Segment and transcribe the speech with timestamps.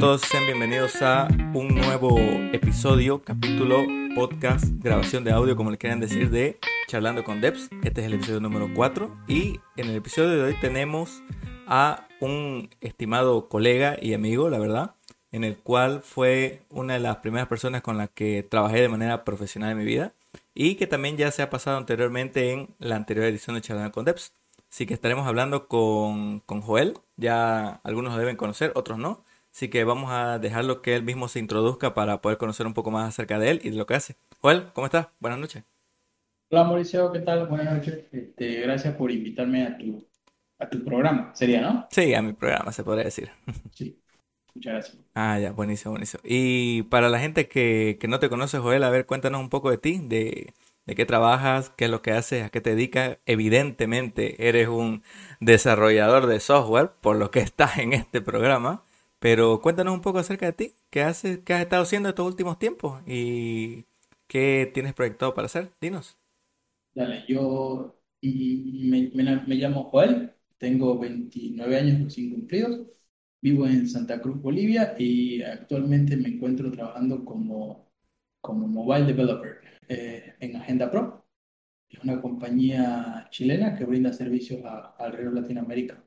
[0.00, 2.18] todos, sean bienvenidos a un nuevo
[2.54, 6.58] episodio, capítulo, podcast, grabación de audio, como le quieran decir, de
[6.88, 7.68] Charlando con Debs.
[7.84, 11.22] Este es el episodio número 4 y en el episodio de hoy tenemos
[11.66, 14.94] a un estimado colega y amigo, la verdad,
[15.32, 19.22] en el cual fue una de las primeras personas con las que trabajé de manera
[19.22, 20.14] profesional en mi vida
[20.54, 24.06] y que también ya se ha pasado anteriormente en la anterior edición de Charlando con
[24.06, 24.32] Debs.
[24.70, 29.24] Así que estaremos hablando con, con Joel, ya algunos lo deben conocer, otros no.
[29.54, 32.90] Así que vamos a dejarlo que él mismo se introduzca para poder conocer un poco
[32.90, 34.16] más acerca de él y de lo que hace.
[34.40, 35.08] Joel, ¿cómo estás?
[35.20, 35.64] Buenas noches.
[36.50, 37.46] Hola Mauricio, ¿qué tal?
[37.48, 38.04] Buenas noches.
[38.12, 40.06] Este, gracias por invitarme a tu,
[40.58, 41.34] a tu programa.
[41.34, 41.88] ¿Sería, no?
[41.90, 43.30] Sí, a mi programa se podría decir.
[43.74, 44.00] Sí,
[44.54, 44.98] muchas gracias.
[45.14, 46.22] Ah, ya, buenísimo, buenísimo.
[46.24, 49.70] Y para la gente que, que no te conoce, Joel, a ver, cuéntanos un poco
[49.70, 50.54] de ti, de,
[50.86, 53.18] de qué trabajas, qué es lo que haces, a qué te dedicas.
[53.26, 55.02] Evidentemente, eres un
[55.40, 58.84] desarrollador de software, por lo que estás en este programa.
[59.20, 62.58] Pero cuéntanos un poco acerca de ti, qué haces, qué has estado haciendo estos últimos
[62.60, 63.86] tiempos y
[64.28, 65.72] qué tienes proyectado para hacer.
[65.80, 66.18] Dinos.
[66.94, 72.86] Dale, yo me, me- me llamo Joel, tengo 29 años recién cumplidos,
[73.40, 77.90] vivo en Santa Cruz, Bolivia y actualmente me encuentro trabajando como,
[78.40, 81.24] como mobile developer eh, en Agenda Pro.
[81.90, 86.04] Es una compañía chilena que brinda servicios a, alrededor de Latinoamérica.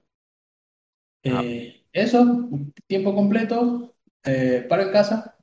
[1.27, 2.49] Ah, Eh, eso,
[2.87, 5.37] tiempo completo, eh, para en casa,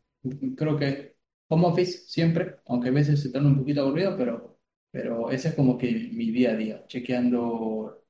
[0.57, 1.17] creo que
[1.49, 4.59] home office siempre, aunque a veces se torna un poquito aburrido, pero,
[4.91, 8.05] pero ese es como que mi día a día, chequeando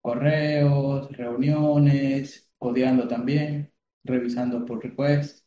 [0.00, 3.72] correos, reuniones, codeando también,
[4.04, 5.46] revisando pull requests,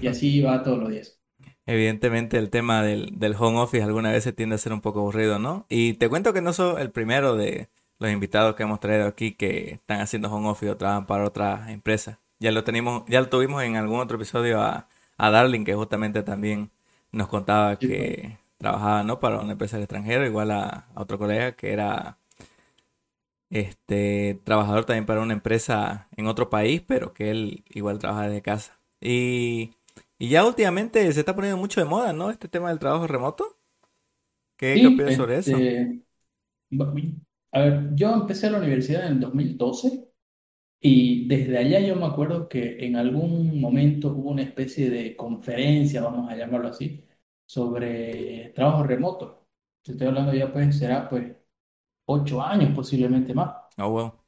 [0.00, 1.20] y así va todos los días.
[1.66, 5.00] Evidentemente el tema del, del home office alguna vez se tiende a ser un poco
[5.00, 5.66] aburrido, ¿no?
[5.68, 7.68] Y te cuento que no soy el primero de
[8.00, 11.70] los invitados que hemos traído aquí que están haciendo home office o trabajan para otras
[11.70, 12.18] empresas.
[12.40, 14.88] Ya lo tenemos, ya lo tuvimos en algún otro episodio a,
[15.18, 16.72] a Darling, que justamente también
[17.12, 18.10] nos contaba Sí, pues.
[18.18, 19.20] que trabajaba, ¿no?
[19.20, 22.18] Para una empresa del extranjero, igual a, a otro colega que era
[23.50, 28.42] este trabajador también para una empresa en otro país, pero que él igual trabaja desde
[28.42, 28.78] casa.
[29.00, 29.72] Y,
[30.18, 32.30] y ya últimamente se está poniendo mucho de moda, ¿no?
[32.30, 33.56] Este tema del trabajo remoto.
[34.56, 35.66] ¿Qué, qué Sí, opinas sobre eso?
[35.66, 36.02] este,
[37.52, 40.08] a ver, yo empecé la universidad en el 2012
[40.80, 46.02] y desde allá yo me acuerdo que en algún momento hubo una especie de conferencia,
[46.02, 47.04] vamos a llamarlo así,
[47.46, 49.48] sobre trabajo remoto.
[49.82, 51.34] Te estoy hablando ya pues será pues
[52.06, 53.50] ocho años posiblemente más.
[53.78, 54.20] Oh, wow.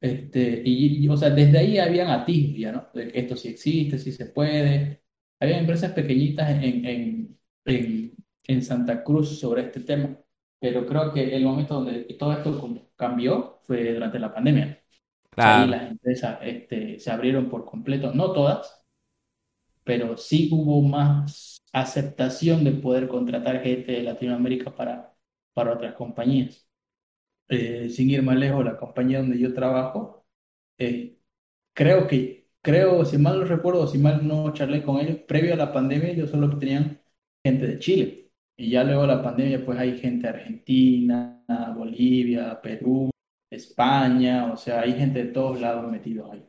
[0.00, 2.88] Este, y, y, o sea, desde ahí habían atisbos ya, ¿no?
[2.94, 5.02] De que esto sí existe, sí se puede.
[5.40, 8.14] Había empresas pequeñitas en, en, en,
[8.46, 10.16] en Santa Cruz sobre este tema,
[10.60, 14.82] pero creo que el momento donde todo esto cambió fue durante la pandemia.
[15.38, 15.68] O sea, ahí Claro.
[15.68, 18.84] las empresas este, se abrieron por completo, no todas,
[19.84, 25.14] pero sí hubo más aceptación de poder contratar gente de Latinoamérica para,
[25.54, 26.66] para otras compañías.
[27.48, 30.26] Eh, sin ir más lejos, la compañía donde yo trabajo,
[30.78, 31.18] eh,
[31.74, 35.56] creo que, creo, si mal no recuerdo, si mal no charlé con ellos, previo a
[35.56, 37.02] la pandemia ellos solo tenían
[37.44, 38.27] gente de Chile.
[38.58, 41.42] Y ya luego la pandemia, pues hay gente de Argentina,
[41.76, 43.10] Bolivia, Perú,
[43.50, 46.44] España, o sea, hay gente de todos lados metidos ahí.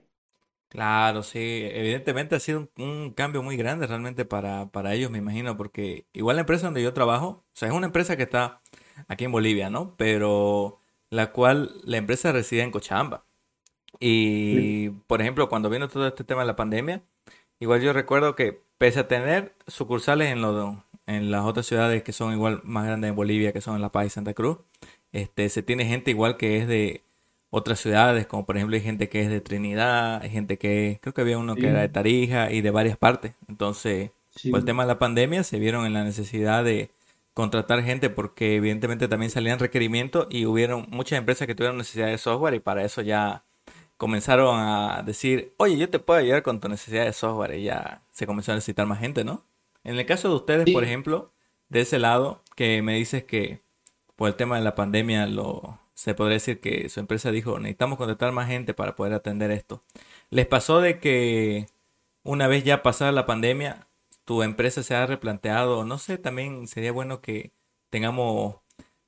[0.67, 1.39] Claro, sí,
[1.73, 6.05] evidentemente ha sido un, un cambio muy grande realmente para, para ellos, me imagino, porque
[6.13, 8.61] igual la empresa donde yo trabajo, o sea, es una empresa que está
[9.07, 9.95] aquí en Bolivia, ¿no?
[9.97, 13.25] Pero la cual la empresa reside en Cochabamba.
[14.49, 17.03] Sí, Y, por ejemplo, cuando vino todo este tema de la pandemia,
[17.59, 22.13] igual yo recuerdo que pese a tener sucursales en, lo- en las otras ciudades que
[22.13, 24.59] son igual más grandes en Bolivia, que son La Paz y Santa Cruz,
[25.11, 27.03] este, se tiene gente igual que es de
[27.49, 31.13] otras ciudades, como por ejemplo hay gente que es de Trinidad, hay gente que, creo
[31.13, 33.33] que había uno que era de sí, Tarija y de varias partes.
[33.47, 34.11] Entonces,
[34.51, 36.91] por el sí, tema de la pandemia se vieron en la necesidad de
[37.33, 42.17] contratar gente porque evidentemente también salían requerimientos y hubieron muchas empresas que tuvieron necesidad de
[42.17, 43.43] software y para eso ya
[43.97, 48.03] comenzaron a decir, oye, yo te puedo ayudar con tu necesidad de software y ya
[48.11, 49.43] se comenzó a necesitar más gente, ¿no?
[49.83, 51.33] En el caso de ustedes, por ejemplo,
[51.69, 53.61] de ese lado, que me dices que
[54.15, 57.97] por el tema de la pandemia lo, se podría decir que su empresa dijo, necesitamos
[57.97, 59.83] contratar más gente para poder atender esto.
[60.29, 61.67] ¿Les pasó de que
[62.23, 63.87] una vez ya pasada la pandemia,
[64.25, 67.51] tu empresa se ha replanteado, no sé, también sería bueno que
[67.89, 68.57] tengamos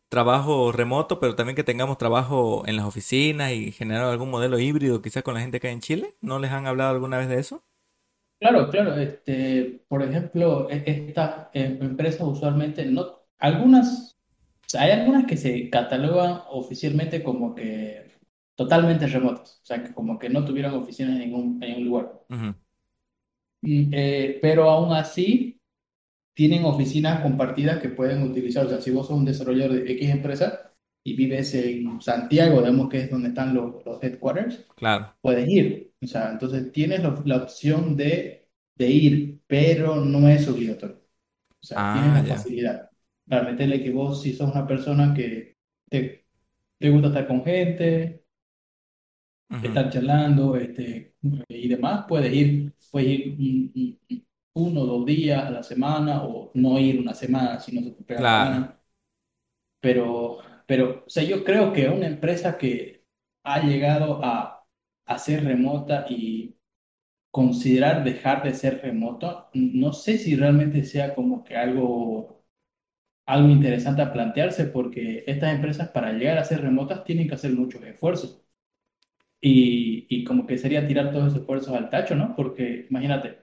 [0.09, 5.01] trabajo remoto, pero también que tengamos trabajo en las oficinas y generar algún modelo híbrido
[5.01, 6.15] quizás con la gente que hay en Chile?
[6.19, 7.63] ¿No les han hablado alguna vez de eso?
[8.41, 8.95] Claro, claro.
[8.97, 14.17] Este, por ejemplo, e- estas eh, empresas usualmente no, algunas,
[14.65, 18.11] o sea, hay algunas que se catalogan oficialmente como que
[18.55, 22.13] totalmente remotos, o sea, que como que no tuvieron oficinas en ningún, en ningún lugar.
[22.29, 22.55] Ujú.
[23.61, 25.59] Mm, eh, pero aún así
[26.33, 28.65] tienen oficinas compartidas que pueden utilizar.
[28.67, 30.70] O sea, si vos sos un desarrollador de X empresa
[31.03, 35.15] y vives en Santiago, digamos que es donde están los, los headquarters, Claro.
[35.21, 35.93] puedes ir.
[36.01, 41.01] O sea, entonces tienes la, la opción de, de ir, pero no es obligatorio.
[41.61, 42.35] O sea, tienes Ah, la ya.
[42.35, 42.89] facilidad
[43.27, 45.57] para meterle que vos, si sos una persona que
[45.89, 46.25] te,
[46.79, 48.25] te gusta estar con gente,
[49.51, 49.71] Ujú.
[49.71, 51.15] estar charlando, este,
[51.47, 55.63] y demás, puedes ir, puedes ir un- un- un- uno o dos días a la
[55.63, 58.35] semana o no ir una semana si no se pega la Claro.
[58.35, 58.77] gana.
[59.79, 63.05] Pero, pero, o sea, yo creo que una empresa que
[63.43, 64.65] ha llegado a,
[65.05, 66.57] a ser remota y
[67.31, 72.45] considerar dejar de ser remoto, no sé si realmente sea como que algo,
[73.25, 77.53] algo interesante a plantearse, porque estas empresas para llegar a ser remotas tienen que hacer
[77.53, 78.43] muchos esfuerzos.
[79.41, 82.35] Y, y como que sería tirar todos esos esfuerzos al tacho, ¿no?
[82.35, 83.39] Porque imagínate,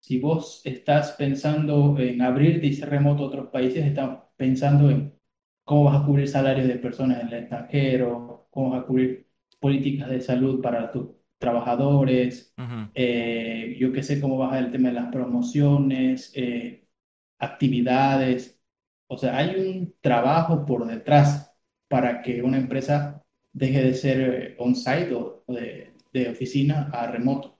[0.00, 5.14] si vos estás pensando en abrir ser remoto otros países, estás pensando en
[5.64, 9.28] cómo vas a cubrir salarios de personas en el extranjero, cómo vas a cubrir
[9.60, 12.88] políticas de salud para tus trabajadores, Ujú.
[12.94, 16.86] eh, yo qué sé cómo vas a el tema de las promociones, eh,
[17.38, 18.60] actividades.
[19.08, 21.54] O sea, hay un trabajo por detrás
[21.88, 23.22] para que una empresa
[23.52, 24.20] deje de ser
[24.52, 27.58] eh, on-site o o de, de oficina a remoto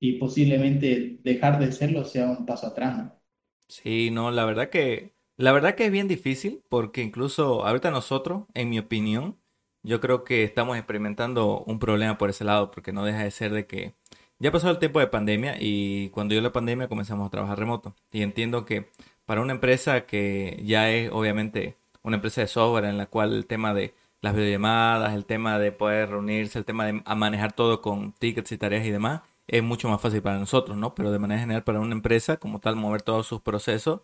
[0.00, 3.22] y posiblemente dejar de serlo sea un paso atrás, ¿no?
[3.68, 8.44] Sí, no, la verdad que, la verdad que es bien difícil porque incluso ahorita nosotros,
[8.54, 9.38] en mi opinión,
[9.82, 13.52] yo creo que estamos experimentando un problema por ese lado porque no deja de ser
[13.52, 13.94] de que
[14.38, 17.94] ya pasó el tiempo de pandemia y cuando llegó la pandemia comenzamos a trabajar remoto.
[18.10, 18.88] Y entiendo que
[19.24, 23.46] para una empresa que ya es obviamente una empresa de software en la cual el
[23.46, 28.12] tema de las videollamadas, el tema de poder reunirse, el tema de manejar todo con
[28.12, 30.94] tickets y tareas y demás, es mucho más fácil para nosotros, ¿no?
[30.94, 34.00] Pero de manera general para una empresa como tal mover todos sus procesos,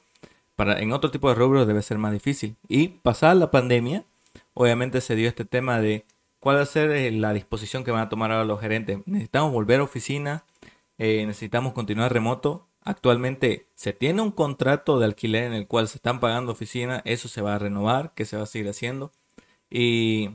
[0.59, 2.57] para en otro tipo de rubros debe ser más difícil.
[2.67, 4.05] Y pasada la pandemia,
[4.55, 6.05] obviamente se dio este tema de
[6.41, 8.99] cuál va a ser eh, la disposición que van a tomar ahora los gerentes.
[9.07, 10.45] Necesitamos volver a oficina,
[10.99, 12.67] eh, necesitamos continuar remoto.
[12.83, 17.29] Actualmente se tiene un contrato de alquiler en el cual se están pagando oficina, eso
[17.29, 19.13] se va a renovar, que se va a seguir haciendo.
[19.71, 20.31] Y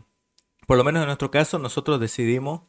[0.67, 2.61] por lo menos en nuestro caso, nosotros decidimos,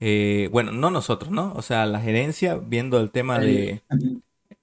[0.00, 1.52] eh, bueno, no nosotros, ¿no?
[1.56, 3.82] O sea, la gerencia, viendo el tema de,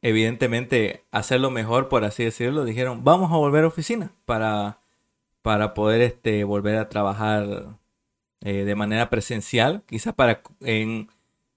[0.01, 4.79] evidentemente, hacerlo mejor, por así decirlo, dijeron, vamos a volver a oficina para,
[5.41, 7.77] para poder este, volver a trabajar
[8.41, 11.09] eh, de manera presencial, quizá para en,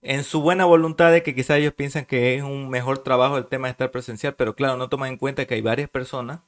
[0.02, 3.46] en su buena voluntad de que quizá ellos piensan que es un mejor trabajo el
[3.46, 6.40] tema de estar presencial, pero claro, no toman en cuenta que hay varias personas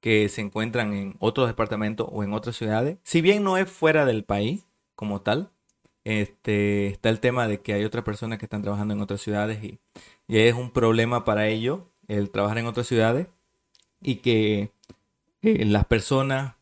[0.00, 2.98] que se encuentran en otros departamentos o en otras ciudades.
[3.04, 4.64] Si bien no es fuera del país
[4.94, 5.50] como tal,
[6.08, 9.62] este, está el tema de que hay otras personas que están trabajando en otras ciudades
[9.62, 9.78] y,
[10.26, 13.28] y es un problema para ellos el trabajar en otras ciudades
[14.00, 14.72] y que
[15.42, 16.54] las personas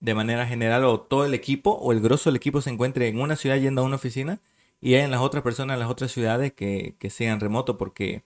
[0.00, 3.18] de manera general o todo el equipo o el grosso del equipo se encuentre en
[3.18, 4.40] una ciudad yendo a una oficina
[4.78, 8.24] y hay en las otras personas en las otras ciudades que, que sean remoto porque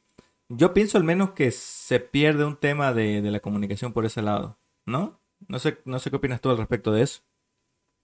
[0.49, 4.21] yo pienso al menos que se pierde un tema de, de la comunicación por ese
[4.21, 5.21] lado, ¿no?
[5.47, 7.23] No sé, no sé qué opinas tú al respecto de eso.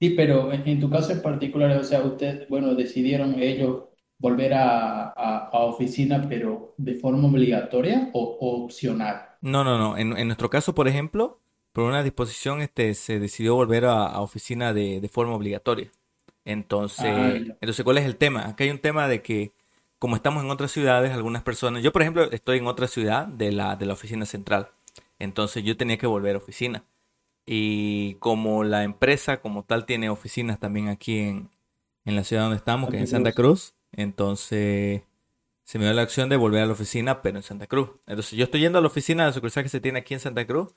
[0.02, 3.84] Sí, pero en, en tu caso en particular, o sea, ustedes, bueno, decidieron ellos
[4.18, 9.28] volver a, a, a oficina, pero de forma obligatoria o, o opcional.
[9.40, 9.96] No, no, no.
[9.98, 11.40] En, en nuestro caso, por ejemplo,
[11.72, 15.90] por una disposición, este, se decidió volver a, a oficina de, de forma obligatoria.
[16.96, 17.56] Ah, Entonces, ya.
[17.60, 18.46] entonces, ¿cuál es el tema?
[18.48, 19.52] Acá hay un tema de que,
[19.98, 23.52] como estamos en otras ciudades, algunas personas, yo por ejemplo estoy en otra ciudad de
[23.52, 24.70] la, de la oficina central,
[25.18, 26.84] entonces yo tenía que volver a oficina.
[27.44, 31.50] Y como la empresa como tal tiene oficinas también aquí en,
[32.04, 33.74] en la ciudad donde estamos, que es en Santa Cruz.
[33.92, 35.02] Entonces
[35.64, 37.90] se me dio la opción de volver a la oficina, pero en Santa Cruz.
[38.06, 40.20] Entonces yo estoy yendo a la oficina de la sucursal que se tiene aquí en
[40.20, 40.74] Santa Cruz,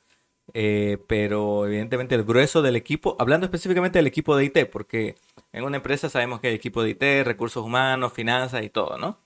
[0.53, 5.15] eh, pero evidentemente el grueso del equipo, hablando específicamente del equipo de IT, porque
[5.51, 9.17] en una empresa sabemos que hay equipo de IT, recursos humanos, finanzas y todo, ¿no?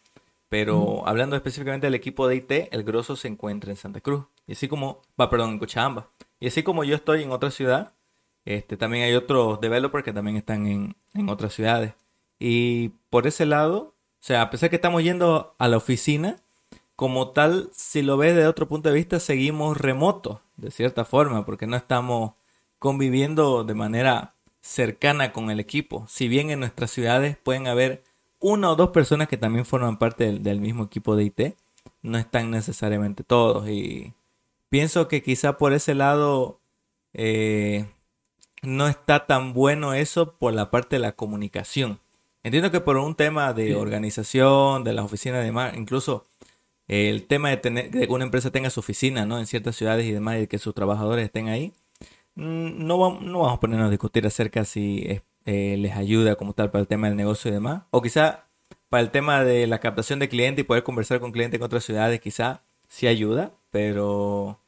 [0.47, 4.25] Pero hablando específicamente del equipo de IT, el grosso se encuentra en Santa Cruz.
[4.47, 6.09] Y así como, va, perdón, en Cochabamba.
[6.39, 7.93] Y así como yo estoy en otra ciudad,
[8.45, 11.93] este, también hay otros developers que también están en, en otras ciudades.
[12.39, 16.37] Y por ese lado, o sea, a pesar que estamos yendo a la oficina,
[16.95, 21.45] como tal, si lo ves de otro punto de vista, seguimos remotos, de cierta forma,
[21.45, 22.33] porque no estamos
[22.77, 26.05] conviviendo de manera cercana con el equipo.
[26.09, 28.03] Si bien en nuestras ciudades pueden haber
[28.39, 31.41] una o dos personas que también forman parte del, del mismo equipo de IT,
[32.01, 33.69] no están necesariamente todos.
[33.69, 34.13] Y
[34.69, 36.61] pienso que quizá por ese lado
[37.13, 37.85] eh,
[38.61, 41.99] no está tan bueno eso por la parte de la comunicación.
[42.43, 46.25] Entiendo que por un tema de organización, de las oficinas y demás, incluso
[46.87, 49.39] el tema de tener que una empresa tenga su oficina, ¿no?
[49.39, 51.73] En ciertas ciudades y demás, y que sus trabajadores estén ahí,
[52.35, 56.53] mm, no vamos, no vamos a ponernos a discutir acerca si eh, les ayuda como
[56.53, 57.83] tal para el tema del negocio y demás.
[57.91, 58.45] O quizá
[58.89, 61.83] para el tema de la captación de clientes y poder conversar con clientes en otras
[61.83, 64.61] ciudades, quizá sí ayuda, pero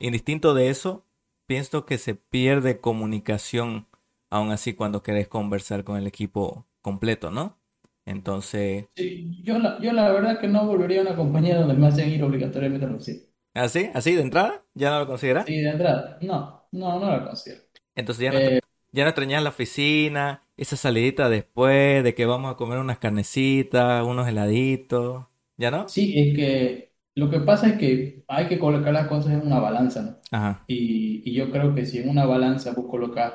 [0.00, 1.06] indistinto de eso,
[1.46, 3.88] pienso que se pierde comunicación
[4.30, 7.58] aún así cuando querés conversar con el equipo completo, ¿no?
[8.06, 8.86] Entonces...
[8.96, 12.10] Sí, yo la, yo la verdad que no volvería a una compañía donde me hacen
[12.10, 13.30] ir obligatoriamente a reducir.
[13.54, 13.90] ¿Así?
[13.94, 14.64] ¿Así de entrada?
[14.74, 15.46] ¿Ya no lo consideras?
[15.46, 16.18] Sí, de entrada.
[16.22, 17.62] No, no, no lo considero.
[17.94, 18.60] Entonces ya no, eh,
[18.92, 24.04] ya no extrañas la oficina, esa salidita después de que vamos a comer unas carnecitas,
[24.04, 25.92] unos heladitos, ¿ya no?
[25.92, 29.60] Sí, es que lo que pasa es que hay que colocar las cosas en una
[29.60, 30.18] balanza, ¿no?
[30.30, 30.66] Ajá.
[30.66, 33.34] Y, y yo creo que si en una balanza vos colocas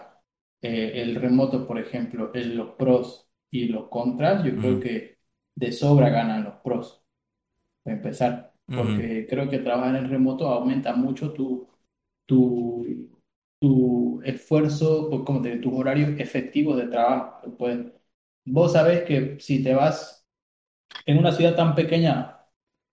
[0.61, 5.17] eh, el remoto, por ejemplo, en los pros y los contras, yo creo que
[5.55, 7.03] de sobra ganan los pros,
[7.83, 11.69] para empezar, porque creo que trabajar en remoto aumenta mucho tu,
[12.25, 12.85] tu,
[13.59, 17.55] tu esfuerzo, o como te tus horarios efectivos de trabajo.
[17.57, 17.79] Pues,
[18.45, 20.25] vos sabés que si te vas
[21.05, 22.40] en una ciudad tan pequeña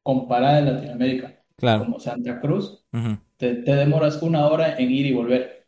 [0.08, 2.82] comparada en Latinoamérica, como Santa Cruz,
[3.36, 5.66] te, te demoras una hora en ir y volver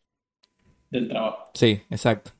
[0.89, 1.51] del trabajo.
[1.53, 2.31] Sí, exacto.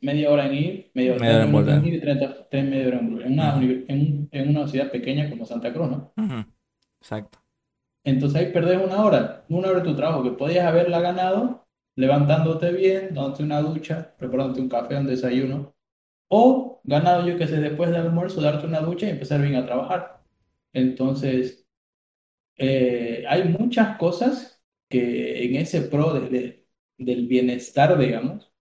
[0.00, 1.84] Media hora en ir, media, hora en volver.
[1.84, 3.26] y 30, media hora en volver.
[3.26, 6.12] En una, en, en, una ciudad pequeña como Santa Cruz, ¿no?
[7.00, 7.40] Exacto.
[8.04, 12.70] Entonces ahí perdés una hora, una hora de tu trabajo que podías haberla ganado levantándote
[12.70, 15.74] bien, dándote una ducha, preparándote un café, un desayuno,
[16.28, 19.66] o ganado, yo que sé, después del almuerzo, darte una ducha y empezar bien a
[19.66, 20.21] trabajar.
[20.72, 21.66] Entonces,
[22.56, 26.66] eh, hay muchas cosas que en ese pro de,
[26.98, 28.52] del bienestar, digamos,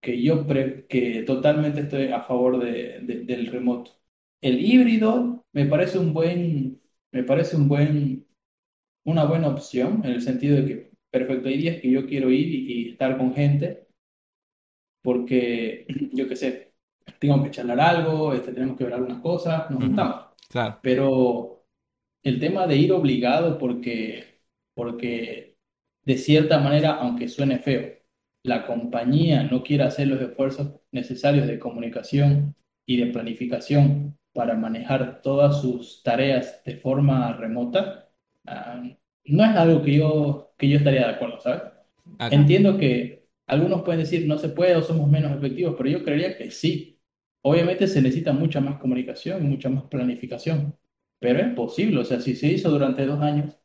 [0.00, 3.92] que yo que totalmente estoy a favor de, del remoto.
[4.40, 6.82] El híbrido me parece un buen,
[7.12, 8.26] me parece un buen,
[9.04, 12.48] una buena opción en el sentido de que, perfecto, hay días que yo quiero ir
[12.48, 13.86] y, estar con gente
[15.02, 16.72] porque, yo qué sé,
[17.18, 20.31] tengo que charlar algo, este, tenemos que ver algunas cosas, nos juntamos.
[20.52, 20.78] Claro.
[20.82, 21.64] Pero
[22.22, 24.40] el tema de ir obligado porque,
[24.74, 25.56] porque
[26.04, 27.92] de cierta manera, aunque suene feo,
[28.44, 32.54] la compañía no quiere hacer los esfuerzos necesarios de comunicación
[32.86, 38.10] y de planificación para manejar todas sus tareas de forma remota,
[38.46, 38.82] ah,
[39.24, 41.62] no es algo que yo, que yo estaría de acuerdo, ¿sabes?
[42.30, 46.36] Entiendo que algunos pueden decir no se puede o somos menos efectivos, pero yo creería
[46.36, 46.91] que sí.
[47.42, 50.78] Obviamente se necesita mucha más comunicación y mucha más planificación,
[51.18, 53.56] pero es posible, o sea, si se hizo durante dos años,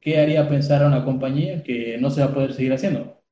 [0.00, 3.22] ¿qué haría pensar a una compañía que no se va a poder seguir haciendo?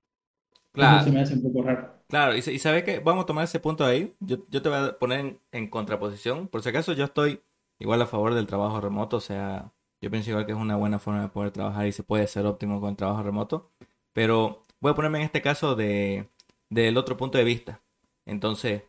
[0.72, 0.96] Claro.
[0.98, 2.02] Eso se me hace un poco raro.
[2.08, 4.14] Claro, y, y sabes que vamos a tomar ese punto ahí.
[4.20, 6.48] Yo, yo te voy a poner en, contraposición.
[6.48, 7.40] Por si acaso, yo estoy
[7.78, 9.16] igual a favor del trabajo remoto.
[9.16, 12.02] O sea, yo pienso igual que es una buena forma de poder trabajar y se
[12.02, 13.70] puede ser óptimo con el trabajo remoto.
[14.12, 16.28] Pero voy a ponerme en este caso de,
[16.68, 17.82] del otro punto de vista.
[18.26, 18.82] Entonces,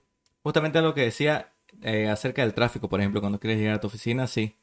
[0.43, 3.87] justamente lo que decía eh, acerca del tráfico, por ejemplo, cuando quieres llegar a tu
[3.87, 4.55] oficina, sí.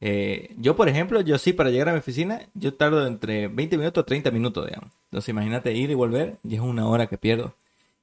[0.00, 3.76] Eh, yo, por ejemplo, yo sí, para llegar a mi oficina, yo tardo entre 20
[3.78, 4.90] minutos a 30 minutos, digamos.
[5.04, 7.54] Entonces, imagínate ir y volver, y es una hora que pierdo.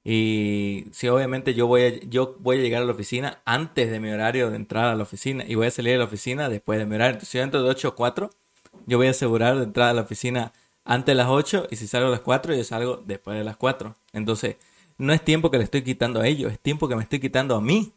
[0.10, 4.00] Y sí, obviamente yo voy, a, yo voy a llegar a la oficina antes de
[4.00, 6.80] mi horario de entrada a la oficina y voy a salir de la oficina después
[6.80, 7.20] de mi horario.
[7.22, 8.30] Si yo entro de 8 a 4,
[8.86, 10.54] yo voy a asegurar de entrar a la oficina
[10.86, 13.58] antes de las 8 y si salgo a las 4, yo salgo después de las
[13.58, 13.96] 4.
[14.14, 14.56] Entonces,
[14.98, 17.56] no es tiempo que le estoy quitando a ellos, es tiempo que me estoy quitando
[17.56, 17.94] a mí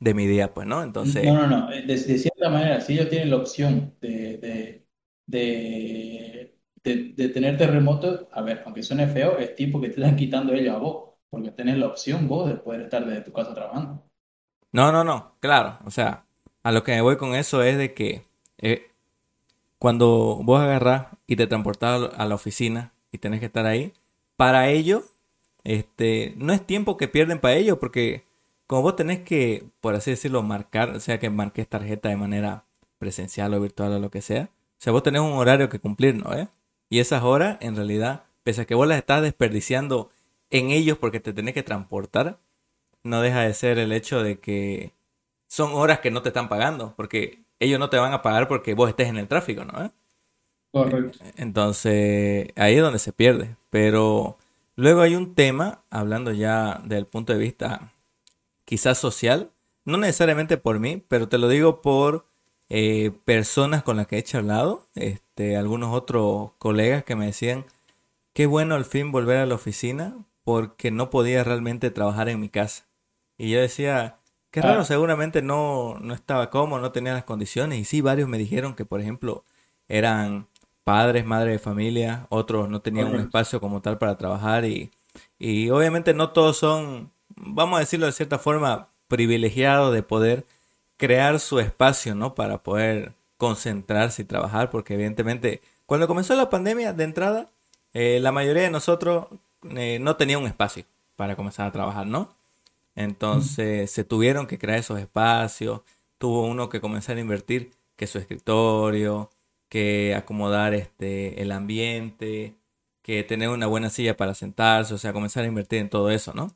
[0.00, 0.82] de mi día, pues, ¿no?
[0.82, 1.24] Entonces...
[1.24, 1.68] No, no, no.
[1.68, 4.86] De, cierta manera, si ellos tienen la opción de, de,
[5.26, 6.54] de,
[6.84, 10.74] de, tenerte remoto, a ver, aunque suene feo, es tipo que te están quitando ellos
[10.74, 14.02] a vos, porque tenés la opción vos de poder estar desde tu casa trabajando.
[14.72, 15.78] No, no, no, claro.
[15.84, 16.24] O sea,
[16.62, 18.22] a lo que me voy con eso es de que
[18.58, 18.90] eh,
[19.78, 23.92] cuando vos agarrás y te transportás a la oficina y tenés que estar ahí,
[24.36, 25.02] para ello,
[25.64, 28.24] este, no es tiempo que pierden para ellos, porque
[28.66, 32.64] como vos tenés que, por así decirlo, marcar, o sea, que marques tarjeta de manera
[32.98, 36.14] presencial o virtual o lo que sea, o sea, vos tenés un horario que cumplir,
[36.14, 36.34] ¿no?
[36.34, 36.48] ¿Eh?
[36.90, 40.10] Y esas horas, en realidad, pese a que vos las estás desperdiciando
[40.50, 42.38] en ellos porque te tenés que transportar,
[43.02, 44.92] no deja de ser el hecho de que
[45.48, 48.74] son horas que no te están pagando, porque ellos no te van a pagar porque
[48.74, 49.84] vos estés en el tráfico, ¿no?
[49.84, 49.90] ¿Eh?
[50.72, 51.18] Correcto.
[51.36, 53.56] Entonces, ahí es donde se pierde.
[53.70, 54.38] Pero
[54.78, 57.92] luego hay un tema, hablando ya del punto de vista
[58.64, 59.50] quizás social,
[59.84, 62.28] no necesariamente por mí, pero te lo digo por
[62.68, 67.66] eh, personas con las que he charlado, este, algunos otros colegas que me decían,
[68.32, 72.48] qué bueno al fin volver a la oficina porque no podía realmente trabajar en mi
[72.48, 72.86] casa.
[73.36, 74.20] Y yo decía,
[74.52, 77.80] qué raro, seguramente no, no estaba cómodo, no tenía las condiciones.
[77.80, 79.44] Y sí, varios me dijeron que, por ejemplo,
[79.88, 80.46] eran
[80.88, 84.90] padres, madres de familia, otros no tenían un espacio como tal para trabajar y,
[85.38, 90.46] y obviamente no todos son, vamos a decirlo de cierta forma, privilegiados de poder
[90.96, 92.34] crear su espacio, ¿no?
[92.34, 97.50] Para poder concentrarse y trabajar, porque evidentemente cuando comenzó la pandemia de entrada,
[97.92, 99.26] eh, la mayoría de nosotros
[99.76, 102.34] eh, no tenía un espacio para comenzar a trabajar, ¿no?
[102.96, 105.82] Entonces se tuvieron que crear esos espacios,
[106.16, 109.28] tuvo uno que comenzar a invertir que su escritorio,
[109.68, 112.56] que acomodar este, el ambiente,
[113.02, 116.34] que tener una buena silla para sentarse, o sea, comenzar a invertir en todo eso,
[116.34, 116.54] ¿no?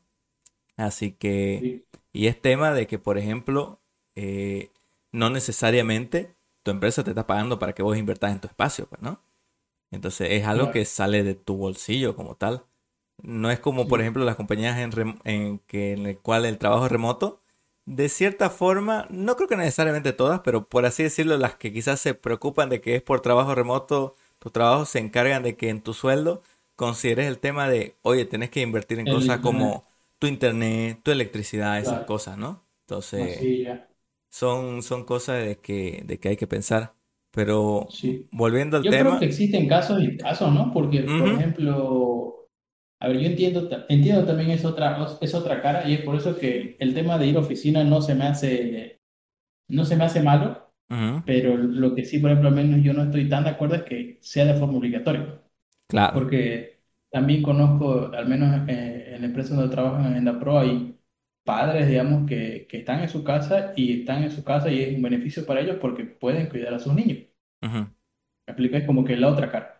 [0.76, 3.80] Así que, y es tema de que, por ejemplo,
[4.16, 4.70] eh,
[5.12, 9.02] no necesariamente tu empresa te está pagando para que vos invertas en tu espacio, pues,
[9.02, 9.20] ¿no?
[9.90, 12.64] Entonces es algo que sale de tu bolsillo como tal.
[13.22, 16.86] No es como, por ejemplo, las compañías en, en, que, en el cual el trabajo
[16.86, 17.41] es remoto,
[17.84, 22.00] de cierta forma, no creo que necesariamente todas, pero por así decirlo, las que quizás
[22.00, 25.82] se preocupan de que es por trabajo remoto, tus trabajos se encargan de que en
[25.82, 26.42] tu sueldo
[26.76, 29.84] consideres el tema de, oye, tenés que invertir en cosas como
[30.18, 32.64] tu internet, tu electricidad, esas cosas, ¿no?
[32.86, 33.40] Entonces,
[34.30, 36.94] son, son cosas de que, de que hay que pensar.
[37.30, 37.88] Pero
[38.30, 39.10] volviendo al Yo tema...
[39.10, 40.70] creo que existen casos y casos, ¿no?
[40.72, 42.41] Porque, por ejemplo,
[43.02, 46.38] a ver, yo entiendo, entiendo también es otra, es otra cara y es por eso
[46.38, 49.00] que el tema de ir a oficina no se me hace,
[49.66, 50.72] no se me hace malo,
[51.26, 53.82] pero lo que sí, por ejemplo, al menos yo no estoy tan de acuerdo es
[53.82, 55.42] que sea de forma obligatoria.
[55.88, 56.14] Claro.
[56.14, 56.78] Porque
[57.10, 60.96] también conozco, al menos eh, en la empresa donde trabajo en Agenda Pro, hay
[61.42, 64.94] padres, digamos, que, que, están en su casa y están en su casa y es
[64.94, 67.18] un beneficio para ellos porque pueden cuidar a sus niños.
[67.62, 67.86] Uh
[68.46, 69.71] ¿Me como que la otra cara.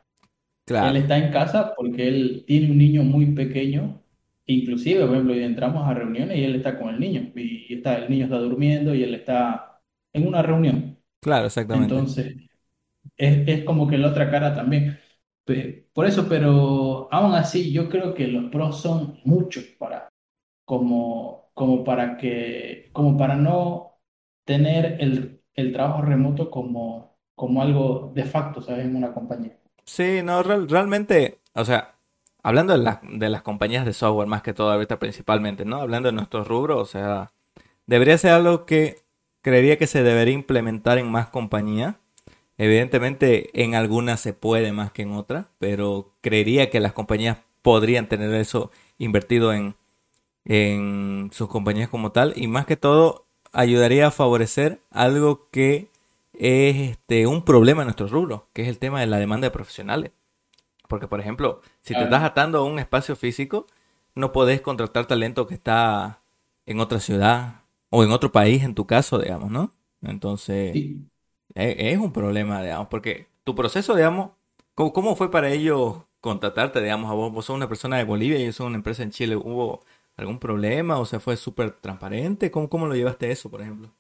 [0.73, 0.89] Claro.
[0.89, 4.03] Él está en casa porque él tiene un niño muy pequeño,
[4.47, 8.11] inclusive, por ejemplo, entramos a reuniones y él está con el niño y, está, el
[8.11, 9.83] niño está durmiendo y él está
[10.15, 10.99] en una reunión.
[11.21, 11.93] Claro, exactamente.
[11.93, 12.37] Entonces,
[13.19, 14.99] es, es como que la otra cara también.
[15.93, 20.09] Por eso, pero aún así, yo creo que los pros son muchos para,
[20.65, 23.99] como, como para que, como para no
[24.45, 28.87] tener el, el trabajo remoto como, como algo de facto, ¿sabes?
[28.87, 29.59] En una compañía.
[29.85, 31.95] Sí, no, realmente, o sea,
[32.43, 35.77] hablando de, de las compañías de software más que todo ahorita principalmente, ¿no?
[35.81, 37.33] Hablando de nuestros rubros, o sea,
[37.87, 39.03] debería ser algo que
[39.43, 41.97] creería que se debería implementar en más compañías.
[42.59, 48.09] Evidentemente en algunas se puede más que en otras, pero creería que las compañías podrían
[48.09, 49.77] tener eso invertido en,
[50.45, 55.89] en sus compañías como tal y más que todo ayudaría a favorecer algo que
[56.33, 59.51] es este, un problema en nuestro rubro, que es el tema de la demanda de
[59.51, 60.13] profesionales.
[60.89, 63.67] Porque, por ejemplo, si te estás atando a un espacio físico,
[64.15, 66.23] no podés contratar talento que está
[66.67, 69.75] en otra ciudad o en otro país, en tu caso, digamos, ¿no?
[70.03, 70.97] Entonces, e,
[71.55, 74.33] es, un problema, digamos, porque tu proceso, digamos,
[74.75, 77.33] ¿cómo, fue para ellos contratarte, digamos, a vos?
[77.33, 79.37] Vos sos una persona de Bolivia y yo soy una empresa en Chile.
[79.37, 79.85] ¿Hubo
[80.17, 80.99] algún problema?
[80.99, 82.51] O sea, ¿fue súper transparente?
[82.51, 83.91] ¿Cómo, ¿Cómo lo llevaste eso, por ejemplo?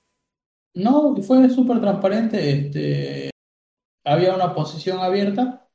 [0.74, 2.50] No, fue súper transparente.
[2.50, 3.30] Este,
[4.04, 5.68] había una posición abierta.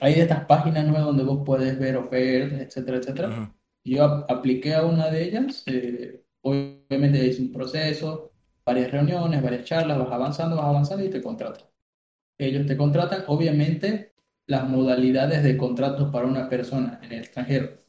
[0.00, 3.54] Hay de estas páginas nuevas donde vos puedes ver ofertas, etcétera, etcétera.
[3.84, 5.62] Yo apliqué a una de ellas.
[5.66, 8.32] Eh, obviamente hice un proceso,
[8.64, 11.66] varias reuniones, varias charlas, vas avanzando, vas avanzando y te contratan.
[12.38, 14.14] Ellos te contratan, obviamente,
[14.46, 17.82] las modalidades de contratos para una persona en el extranjero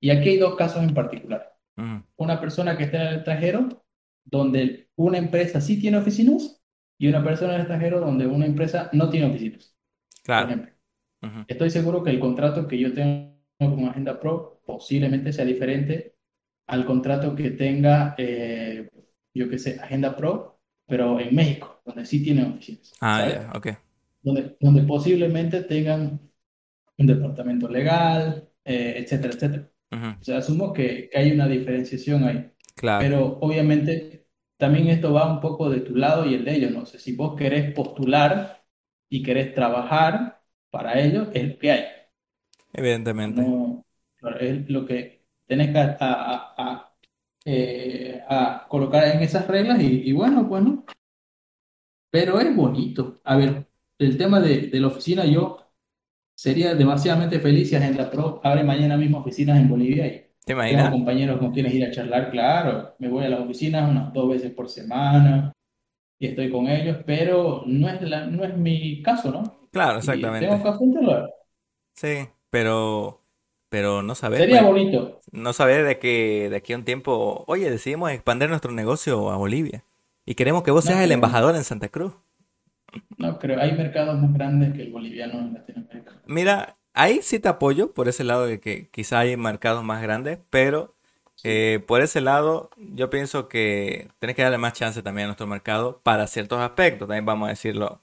[0.00, 1.56] y aquí hay dos casos en particular.
[2.16, 3.85] Una persona que está en el extranjero,
[4.26, 6.60] donde una empresa sí tiene oficinas,
[6.98, 9.74] y una persona en el extranjero donde una empresa no tiene oficinas.
[10.24, 10.46] Claro.
[10.46, 10.76] Por ejemplo.
[11.48, 16.14] Estoy seguro que el contrato que yo tengo con Agenda Pro posiblemente sea diferente
[16.68, 18.88] al contrato que tenga, eh,
[19.34, 22.92] yo qué sé, Agenda Pro, pero en México, donde sí tienen oficinas.
[23.00, 23.68] Ah, ya, ok.
[24.22, 26.20] Donde, donde posiblemente tengan
[26.98, 29.70] un departamento legal, eh, etcétera, etcétera.
[30.20, 32.50] O sea, asumo que, que hay una diferenciación ahí.
[32.74, 33.00] Claro.
[33.00, 34.15] Pero obviamente
[34.56, 36.72] también esto va un poco de tu lado y el de ellos.
[36.72, 38.64] No sé, si vos querés postular
[39.08, 41.84] y querés trabajar para ellos, es lo que hay.
[42.72, 43.42] Evidentemente.
[43.42, 43.84] No,
[44.40, 46.96] es lo que tenés que a, a,
[47.44, 50.84] eh, a, colocar en esas reglas y, y bueno, bueno.
[50.84, 50.96] Pues,
[52.10, 53.20] Pero es bonito.
[53.24, 53.66] A ver,
[53.98, 55.66] el tema de, de la oficina, yo
[56.36, 60.90] Sería demasiadamente feliz si Agenda Pro abre mañana mismo oficinas en Bolivia y ¿Te tengo
[60.90, 62.94] compañeros con quienes ir a charlar, claro.
[63.00, 65.52] Me voy a las oficinas unas dos veces por semana
[66.18, 69.68] y estoy con ellos, pero no es, la, no es mi caso, ¿no?
[69.70, 70.48] Claro, exactamente.
[70.48, 70.68] tengo que
[71.94, 73.22] Sí, pero
[73.68, 75.20] pero no saber, Sería pues, bonito.
[75.32, 79.36] no saber de que de aquí a un tiempo, oye, decidimos expandir nuestro negocio a
[79.36, 79.84] Bolivia
[80.24, 82.14] y queremos que vos No seas el embajador en Santa Cruz.
[83.18, 83.60] no creo.
[83.60, 86.12] Hay mercados más grandes que el boliviano en Latinoamérica.
[86.26, 90.38] Mira, ahí sí te apoyo por ese lado de que quizá hay mercados más grandes,
[90.50, 90.94] pero
[91.44, 95.46] eh, por ese lado yo pienso que tenés que darle más chance también a nuestro
[95.46, 98.00] mercado para ciertos aspectos, también vamos a decirlo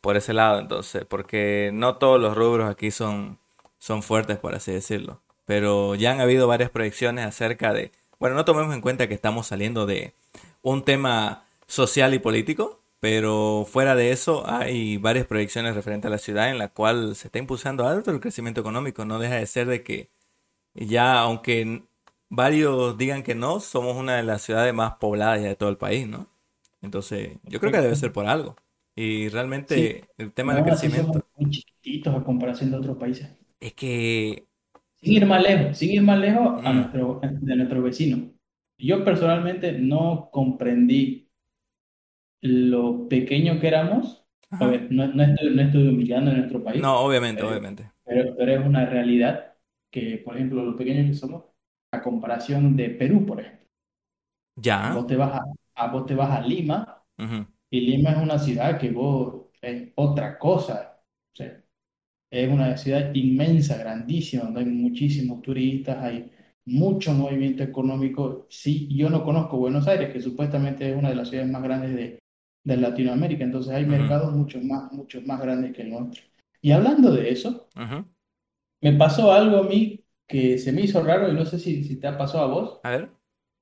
[0.00, 3.38] por ese lado, entonces, porque no todos los rubros aquí son,
[3.78, 8.44] son fuertes, por así decirlo, pero ya han habido varias proyecciones acerca de, bueno, no
[8.44, 10.12] tomemos en cuenta que estamos saliendo de
[10.62, 16.18] un tema social y político, pero fuera de eso hay varias proyecciones referentes a la
[16.18, 19.04] ciudad en la cual se está impulsando alto el crecimiento económico.
[19.04, 20.10] No deja de ser de que
[20.74, 21.84] ya, aunque
[22.30, 25.78] varios digan que no, somos una de las ciudades más pobladas ya de todo el
[25.78, 26.28] país, ¿no?
[26.82, 28.56] Entonces, yo creo que debe ser por algo.
[28.96, 29.28] Y
[29.64, 32.96] Sí, realmente el tema pero del así somos crecimiento muy chiquititos a comparación de otros
[32.98, 33.28] países.
[33.60, 34.46] es que...
[34.96, 38.30] Sin ir más lejos, sin ir más lejos a mm, nuestro, de nuestro vecino.
[38.78, 41.25] Yo personalmente no comprendí
[42.42, 44.24] lo pequeño que éramos.
[44.58, 44.68] A ajá.
[44.68, 47.92] ver, no, no estoy, no estoy humillando a nuestro país, No, obviamente, pero, obviamente.
[48.04, 49.54] pero, pero es una realidad
[49.90, 51.44] que, por ejemplo, lo pequeños que somos,
[51.92, 53.66] a comparación de Perú, por ejemplo.
[54.62, 54.94] Ya.
[54.94, 55.42] Vos te vas a,
[55.74, 59.92] a- vos te vas a Lima ujú, y Lima es una ciudad que vos es
[59.96, 61.02] otra cosa.
[61.34, 61.62] O sea,
[62.30, 66.32] es una ciudad inmensa, grandísima, donde hay muchísimos turistas, hay
[66.66, 68.46] mucho movimiento económico.
[68.50, 71.94] Sí, yo no conozco Buenos Aires, que supuestamente es una de las ciudades más grandes
[71.96, 72.20] de,
[72.66, 76.22] de Latinoamérica, entonces hay mercados mucho más, mucho más grandes que el nuestro.
[76.62, 77.72] Y hablando de eso,
[78.80, 81.96] me pasó algo a mí que se me hizo raro y no sé si, si
[82.00, 83.10] te ha pasado a vos, A ver.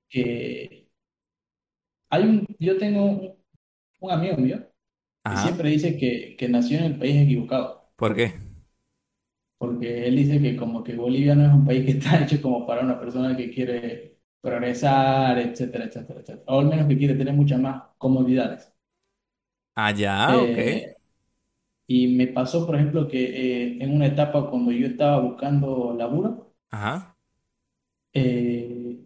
[0.09, 0.89] que
[2.11, 3.35] hay un, yo tengo un,
[4.01, 4.67] un amigo mío
[5.29, 7.93] que siempre dice que, que nació en el país equivocado.
[7.97, 8.35] ¿Por qué?
[9.59, 12.67] porque él dice que como que Bolivia no es un país que está hecho como
[12.67, 17.35] para una persona que quiere progresar, etcétera, etcétera, etcétera, o al menos que quiere tener
[17.35, 18.73] muchas más comodidades.
[19.77, 20.59] Ah, ya, ok.
[20.59, 20.97] Eh,
[21.87, 23.25] y me pasó, por ejemplo, que
[23.79, 27.17] eh, en una etapa cuando yo estaba buscando laburo, Ajá.
[28.13, 29.05] eh,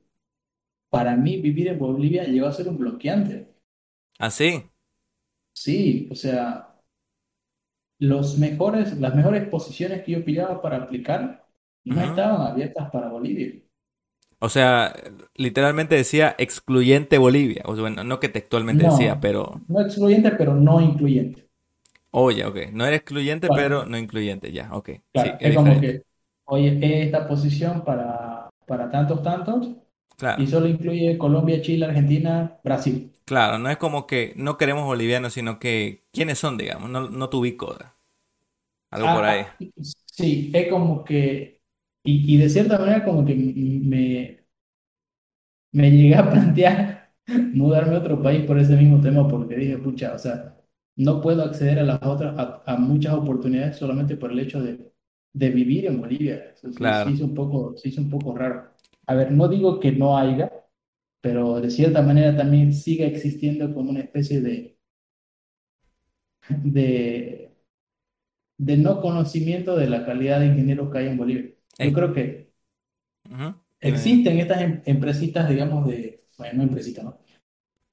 [0.91, 3.49] para mí vivir en Bolivia llegó a ser un bloqueante.
[4.19, 4.71] Así.
[5.53, 6.75] Sí, o sea,
[8.01, 11.47] los mejores, las mejores posiciones que yo pillaba para aplicar
[11.85, 13.61] no estaban abiertas para Bolivia.
[14.41, 14.95] O sea,
[15.35, 17.63] literalmente decía excluyente Bolivia.
[17.67, 19.63] O sea, bueno, no que textualmente decía, pero...
[19.69, 21.49] no excluyente, pero no incluyente.
[22.11, 22.57] Oye, ok.
[22.73, 24.53] No era excluyente, pero no incluyente.
[24.53, 24.91] Ya, ok.
[25.15, 26.03] Sí, claro, es es como que,
[26.45, 29.71] oye, esta posición para, para tantos, tantos,
[30.37, 30.49] y Claro.
[30.49, 33.13] solo incluye Colombia, Chile, Argentina, Brasil.
[33.25, 36.89] Claro, no es como que no queremos bolivianos, sino que quiénes son, digamos.
[36.91, 37.77] No, no te ubico.
[38.91, 39.47] Algo por ahí.
[39.47, 39.65] Ah, ah,
[40.07, 41.58] sí, es como que,
[42.11, 44.45] y, y de cierta manera como que me,
[45.73, 47.13] me llegué a plantear
[47.55, 50.57] mudarme a otro país por ese mismo tema, porque dije, pucha, o sea,
[50.97, 54.93] no puedo acceder a las otras, a, a muchas oportunidades solamente por el hecho de,
[55.33, 56.53] de vivir en Bolivia.
[56.55, 57.13] Eso Claro.
[57.13, 58.71] es un poco, sí es un poco raro.
[59.07, 60.51] A ver, no digo que no haya,
[61.21, 64.79] pero de cierta manera también sigue existiendo como una especie de,
[66.65, 67.51] de,
[68.59, 71.51] de no conocimiento de la calidad de ingenieros que hay en Bolivia.
[71.81, 72.53] Yo creo que
[73.81, 77.19] existen estas em- empresitas, digamos, de, bueno, no empresitas, ¿no?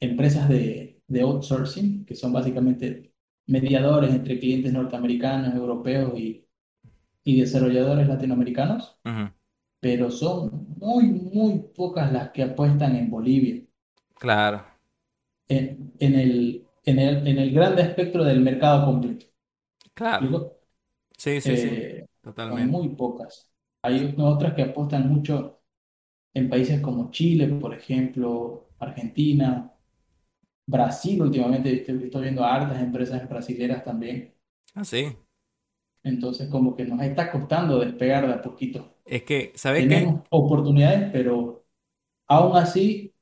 [0.01, 3.13] empresas de, de outsourcing, que son básicamente
[3.47, 6.47] mediadores entre clientes norteamericanos, europeos y,
[7.23, 8.99] y desarrolladores latinoamericanos,
[9.81, 13.63] pero son muy, muy pocas las que apuestan en Bolivia,
[14.19, 14.65] Claro.
[15.47, 19.25] en, en el, en el, en el grande espectro del mercado completo.
[19.93, 20.39] Claro.
[21.17, 21.69] Sí, sí, sí.
[21.73, 22.67] Eh, son Totalmente.
[22.69, 23.49] muy pocas.
[23.85, 25.61] Hay otras que apuestan mucho
[26.33, 29.71] en países como Chile, por ejemplo, Argentina,
[30.67, 34.33] Brasil últimamente estoy, viendo hartas empresas brasileras también.
[34.75, 35.15] Ah, sí.
[36.03, 38.95] Entonces como que nos está costando despegar de a poquito.
[39.05, 39.95] Es que, ¿sabes qué?
[39.95, 41.65] Tenemos oportunidades, pero
[42.27, 43.13] aún así,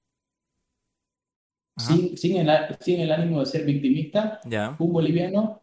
[1.75, 1.95] Ajá.
[1.95, 2.49] sin, sin el,
[2.79, 4.77] sin el ánimo de ser victimista, Ya.
[4.79, 5.62] un boliviano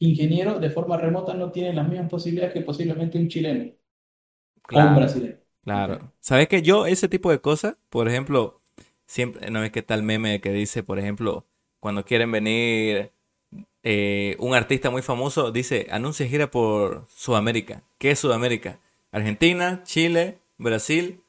[0.00, 3.72] ingeniero de forma remota no tiene las mismas posibilidades que posiblemente un chileno
[4.72, 5.36] o un brasileño.
[5.62, 6.12] Claro.
[6.20, 8.60] ¿Sabes que yo ese tipo de cosas, por ejemplo,
[9.06, 11.44] siempre, ¿no ves qué tal meme que dice, por ejemplo,
[11.78, 13.12] cuando quieren venir
[13.82, 17.82] eh, un artista muy famoso, dice, anuncia gira por Sudamérica.
[17.98, 18.78] ¿Qué es Sudamérica?
[19.12, 21.20] Argentina, Chile, Brasil,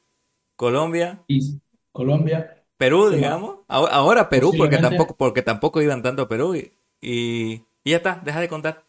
[0.56, 1.60] Colombia, Y
[1.92, 3.60] Colombia, Perú, digamos.
[3.68, 7.98] Ahora, ahora Perú, porque tampoco, porque tampoco iban tanto a Perú y, y, y ya
[7.98, 8.86] está, deja de contar.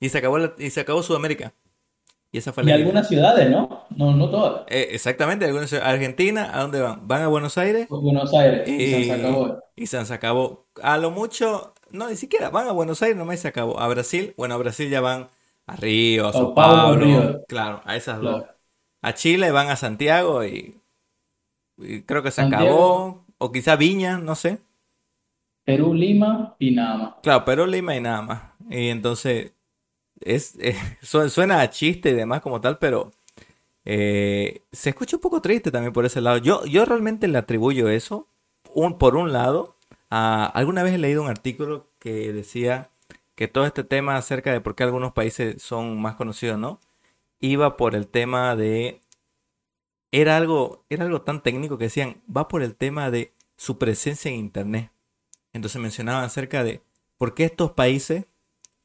[0.00, 1.54] Y se acabó la- y se acabó Sudamérica.
[2.32, 3.86] Y esa fue Y algunas ciudades, ¿no?
[3.90, 4.66] No, no todas.
[4.68, 7.06] Eh, exactamente, algunos Argentina, ¿a dónde van?
[7.06, 9.60] Van a Buenos Aires Buenos Aires y San y, Sacabó.
[9.76, 10.66] y se acabó.
[10.82, 13.78] A lo mucho, no, ni siquiera van a Buenos Aires, nomás se acabó.
[13.80, 15.28] A Brasil, bueno, a Brasil ya van
[15.66, 17.44] a Río, a Sao Paulo, Río.
[17.46, 18.42] claro, a esas dos.
[18.42, 18.56] Claro.
[19.02, 20.80] A Chile van a Santiago y,
[21.78, 22.66] y creo que se Santiago.
[22.66, 24.60] acabó, o quizá Viña, no sé.
[25.66, 27.14] Perú, Lima y nada más.
[27.22, 28.42] Claro, pero Lima y nada más.
[28.70, 29.52] Y entonces,
[30.20, 33.12] es, eh, su- suena a chiste y demás como tal, pero
[33.84, 36.38] eh, se escucha un poco triste también por ese lado.
[36.38, 38.28] Yo, yo realmente le atribuyo eso,
[38.74, 39.76] un, por un lado,
[40.10, 42.90] a, alguna vez he leído un artículo que decía
[43.36, 46.80] que todo este tema acerca de por qué algunos países son más conocidos, ¿no?
[47.40, 49.00] Iba por el tema de...
[50.10, 54.30] Era algo, era algo tan técnico que decían, va por el tema de su presencia
[54.30, 54.90] en Internet.
[55.56, 56.82] Entonces mencionaban acerca de
[57.16, 58.26] por qué estos países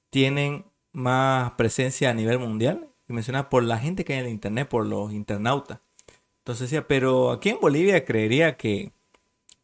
[0.10, 2.88] tienen más presencia a nivel mundial.
[3.08, 5.80] Y mencionaba por la gente que hay en el Internet, por los internautas.
[6.40, 8.94] Entonces decía, pero aquí en Bolivia creería que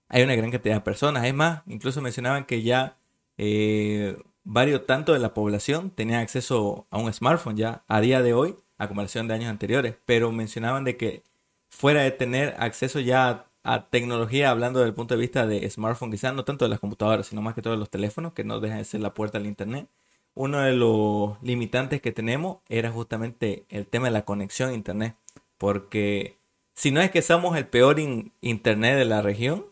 [0.09, 1.25] hay una gran cantidad de personas.
[1.25, 2.97] Es más, incluso mencionaban que ya
[3.37, 8.33] eh, varios tanto de la población tenían acceso a un smartphone ya a día de
[8.33, 9.95] hoy, a comparación de años anteriores.
[10.05, 11.23] Pero mencionaban de que
[11.69, 15.69] fuera de tener acceso ya a, a tecnología, hablando desde el punto de vista de
[15.69, 18.43] smartphone, quizás no tanto de las computadoras, sino más que todo de los teléfonos, que
[18.43, 19.87] no dejan de ser la puerta al internet.
[20.35, 25.15] Uno de los limitantes que tenemos era justamente el tema de la conexión a internet,
[25.57, 26.37] porque
[26.75, 29.65] si no es que somos el peor in- internet de la región,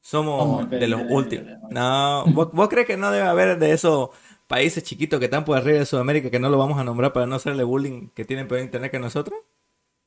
[0.00, 1.48] Somos de los últimos.
[1.68, 4.10] No, ¿vos, vos crees que no debe haber de esos
[4.46, 7.26] países chiquitos que están por arriba de Sudamérica que no lo vamos a nombrar para
[7.26, 9.40] no hacerle bullying que tienen peor internet que nosotros?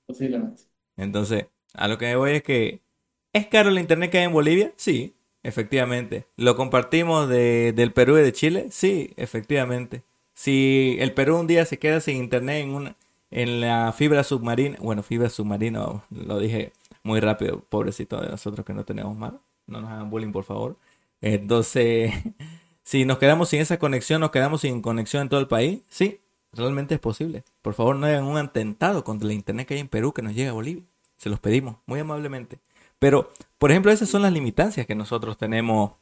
[0.05, 0.63] Posiblemente.
[0.97, 2.81] Entonces, a lo que me voy es que
[3.33, 4.71] ¿es caro el internet que hay en Bolivia?
[4.75, 6.25] Sí, efectivamente.
[6.35, 8.67] ¿Lo compartimos de, del Perú y de Chile?
[8.71, 10.03] Sí, efectivamente.
[10.33, 12.95] Si el Perú un día se queda sin internet en una
[13.31, 18.73] en la fibra submarina, bueno, fibra submarina, lo dije muy rápido, pobrecito de nosotros que
[18.73, 20.77] no tenemos mar, no nos hagan bullying, por favor.
[21.21, 22.11] Entonces,
[22.83, 26.19] si nos quedamos sin esa conexión, nos quedamos sin conexión en todo el país, sí,
[26.53, 27.43] realmente es posible.
[27.61, 30.33] Por favor, no hagan un atentado contra el internet que hay en Perú que nos
[30.33, 30.83] llegue a Bolivia.
[31.17, 32.59] Se los pedimos muy amablemente.
[32.99, 35.93] Pero, por ejemplo, esas son las limitancias que nosotros tenemos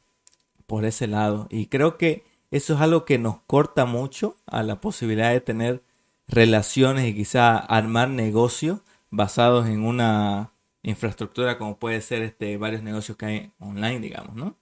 [0.66, 1.46] por ese lado.
[1.50, 5.82] Y creo que eso es algo que nos corta mucho a la posibilidad de tener
[6.28, 8.80] relaciones y quizá armar negocios
[9.10, 14.56] basados en una infraestructura como puede ser este varios negocios que hay online, digamos, ¿no?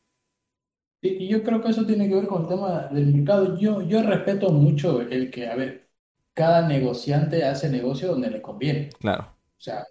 [1.00, 3.58] Y y yo creo que eso tiene que ver con el tema del mercado.
[3.58, 5.88] Yo, yo respeto mucho el que, a ver,
[6.34, 8.90] cada negociante hace negocio donde le conviene.
[8.98, 9.32] Claro.
[9.58, 9.86] O sea,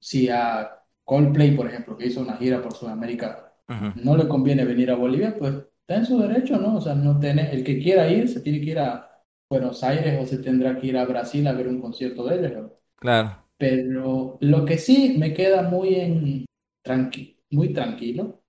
[0.00, 0.75] si a
[1.06, 3.54] Coldplay, por ejemplo, que hizo una gira por Sudamérica,
[4.02, 6.76] no le conviene venir a Bolivia, pues está en su derecho, ¿no?
[6.76, 10.20] O sea, no tiene, el que quiera ir se tiene que ir a Buenos Aires
[10.20, 12.72] o se tendrá que ir a Brasil a ver un concierto de ellos, ¿no?
[12.96, 13.44] Claro.
[13.56, 16.44] Pero lo que sí me queda muy en
[16.84, 18.42] tranqui, muy tranquilo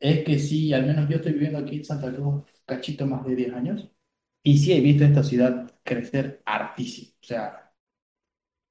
[0.00, 3.36] es que sí, al menos yo estoy viviendo aquí en Santa Cruz cachito más de
[3.36, 3.88] 10 años
[4.42, 7.12] y sí he visto esta ciudad crecer hartísimo.
[7.22, 7.72] O sea,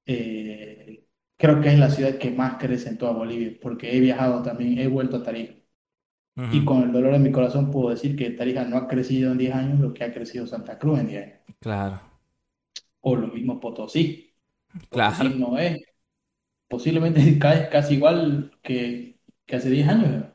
[0.06, 1.06] eh,
[1.40, 4.78] creo que es la ciudad que más crece en toda Bolivia porque he viajado también,
[4.78, 5.54] he vuelto a Tarija.
[6.48, 9.38] Y con el dolor en mi corazón puedo decir que Tarija no ha crecido en
[9.38, 11.40] 10 años lo que ha crecido Santa Cruz en 10 años.
[11.60, 12.00] Claro.
[13.00, 14.34] O lo mismo Potosí.
[14.90, 15.16] Claro.
[15.18, 15.78] Potosí no es.
[16.68, 20.26] Posiblemente ca- casi igual que, que hace 10 años.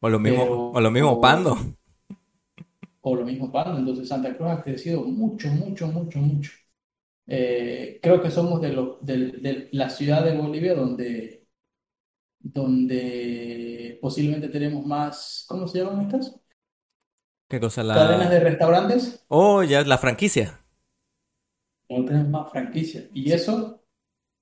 [0.00, 1.56] O lo mismo, Pero, o lo mismo Pando.
[3.02, 3.78] o lo mismo Pando.
[3.78, 6.50] Entonces Santa Cruz ha crecido mucho, mucho, mucho, mucho.
[7.26, 11.46] Eh, creo que somos de, lo- del- de la ciudad de Bolivia donde,
[12.40, 16.36] donde posiblemente tenemos más, ¿cómo se llaman estas?
[17.48, 19.24] ¿Qué cosa Cadenas de restaurantes.
[19.28, 20.60] Oh, ya es la franquicia.
[21.88, 23.04] No tenemos más franquicias.
[23.12, 23.84] Y eso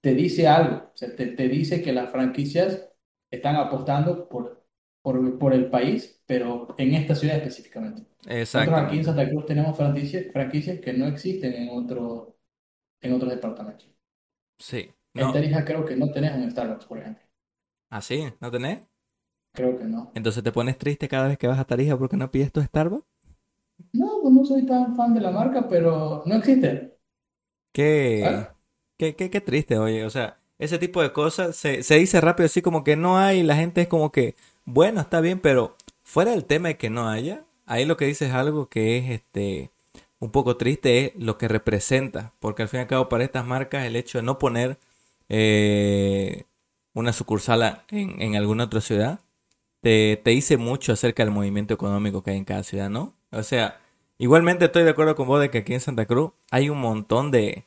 [0.01, 0.77] te dice algo.
[0.95, 2.88] O sea, te, te dice que las franquicias
[3.31, 4.64] están apostando por,
[5.03, 8.07] por, por el país, pero en esta ciudad específicamente.
[8.55, 9.05] Nosotros aquí en.
[9.05, 12.30] Santa Cruz tenemos franquicias, franquicias que no existen en otro,
[13.02, 13.88] en otros departamentos.
[14.58, 14.92] Sí.
[15.14, 15.30] En.
[15.32, 17.24] Tarija creo que no tenés un Starbucks, por ejemplo.
[17.90, 18.32] ¿Ah, sí?
[18.40, 18.80] ¿No tenés?
[19.52, 20.12] Creo que no.
[20.14, 23.04] Entonces te pones triste cada vez que vas a Tarija porque no pides tu Starbucks.
[23.92, 26.98] No, pues no soy tan fan de la marca, pero no existe.
[27.72, 28.54] Qué, ¿Ah?
[28.98, 30.04] qué, qué, qué triste, oye.
[30.04, 33.42] O sea, ese tipo de cosas se, se dice rápido así como que no hay
[33.42, 34.34] la gente es como que,
[34.64, 38.26] bueno, está bien, pero fuera del tema de que no haya, ahí lo que dice
[38.26, 39.70] es algo que es este
[40.20, 42.33] un poco triste, es lo que representa.
[42.38, 44.78] Porque al fin y al cabo para estas marcas el hecho de no poner
[45.28, 46.44] eh,
[46.94, 49.20] una sucursal en, en alguna otra ciudad
[49.80, 53.14] te, te dice mucho acerca del movimiento económico que hay en cada ciudad, ¿no?
[53.33, 53.80] O sea,
[54.18, 57.30] igualmente estoy de acuerdo con vos de que aquí en Santa Cruz hay un montón
[57.30, 57.64] de,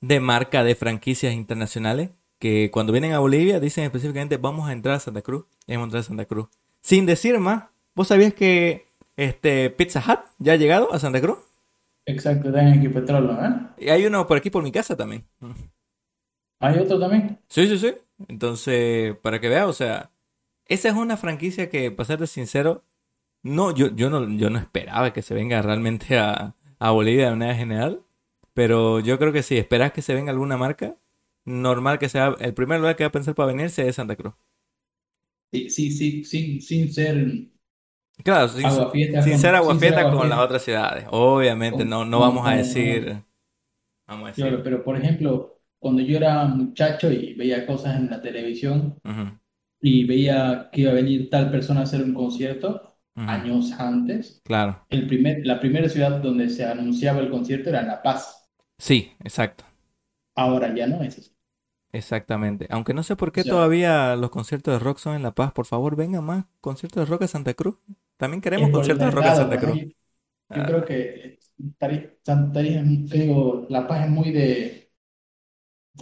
[0.00, 5.00] de de franquicias internacionales que cuando vienen a Bolivia dicen específicamente vamos a entrar a
[5.00, 6.48] Santa Cruz, vamos a entrar a Santa Cruz.
[6.82, 11.38] Sin decir más, ¿vos sabías que este Pizza Hut ya ha llegado a Santa Cruz?
[12.06, 13.76] Exacto, está en Equipetrol, ¿no?
[13.76, 15.26] Y hay uno por aquí por mi casa también.
[16.60, 17.38] ¿Hay otro también?
[17.48, 17.94] Sí, sí, sí.
[18.28, 20.10] Entonces, para que veas, o sea,
[20.66, 22.84] esa es una franquicia que, para serte sincero,
[23.42, 27.32] no, yo, yo no, yo no esperaba que se venga realmente a, a Bolivia de
[27.32, 28.04] manera general.
[28.54, 30.96] Pero yo creo que si esperas que se venga alguna marca,
[31.44, 34.34] normal que sea el primer lugar que va a pensar para venirse es Santa Cruz.
[35.52, 37.48] Sí, sí, sí, sin, sin ser
[38.24, 41.06] Claro, sin, con- ser ser con las otras ciudades.
[41.10, 43.22] Obviamente, Con- no, no con- vamos a con- decir.
[44.08, 44.44] Vamos a decir.
[44.46, 48.98] Claro, pero por ejemplo, cuando yo era muchacho y veía cosas en la televisión
[49.80, 54.84] y veía que iba a venir tal persona a hacer un concierto años antes, Claro.
[54.90, 58.48] el primer, la primera ciudad donde se anunciaba el concierto era La Paz.
[58.78, 59.64] Sí, exacto.
[60.34, 61.30] Ahora ya no es así.
[61.92, 62.66] Exactamente.
[62.70, 65.52] Aunque no sé por qué todavía los conciertos de rock son en La Paz.
[65.52, 67.78] Por favor, vengan más conciertos de rock a Santa Cruz.
[68.16, 69.82] También queremos conciertos de rock mercado, Santa pues, Cruz.
[70.54, 70.66] Yo Ah.
[70.66, 71.38] creo que
[71.78, 74.90] Tarija digo, La Paz es muy de...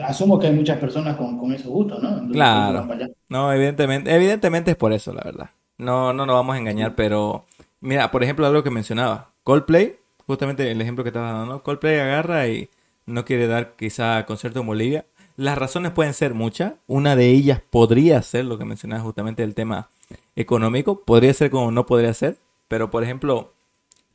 [0.00, 2.18] Asumo que hay muchas personas con, con esos gustos, ¿no?
[2.18, 2.88] Entonces, Claro.
[2.90, 3.08] allá.
[3.28, 5.50] No, evidentemente, evidentemente es por eso, la verdad.
[5.78, 7.46] No, no nos vamos a engañar, pero
[7.80, 9.96] mira, por ejemplo, algo que mencionaba, Coldplay,
[10.26, 11.62] justamente el ejemplo que estaba dando, ¿no?
[11.62, 12.68] Coldplay agarra y
[13.06, 15.06] no quiere dar quizá concierto en Bolivia.
[15.36, 16.74] Las razones pueden ser muchas.
[16.86, 19.90] Una de ellas podría ser lo que mencionaba justamente el tema
[20.36, 21.02] económico.
[21.04, 22.38] Podría ser como no podría ser.
[22.68, 23.52] Pero por ejemplo,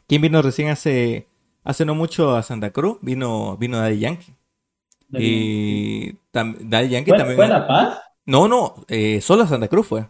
[0.07, 1.27] ¿quién vino recién hace,
[1.63, 2.97] hace no mucho a Santa Cruz?
[3.01, 4.33] Vino, vino Daddy Yankee.
[5.11, 7.37] Y tam- Daddy Yankee ¿Fue, también.
[7.37, 7.99] fue La Paz?
[8.25, 10.07] No, no, eh, solo a Santa Cruz fue.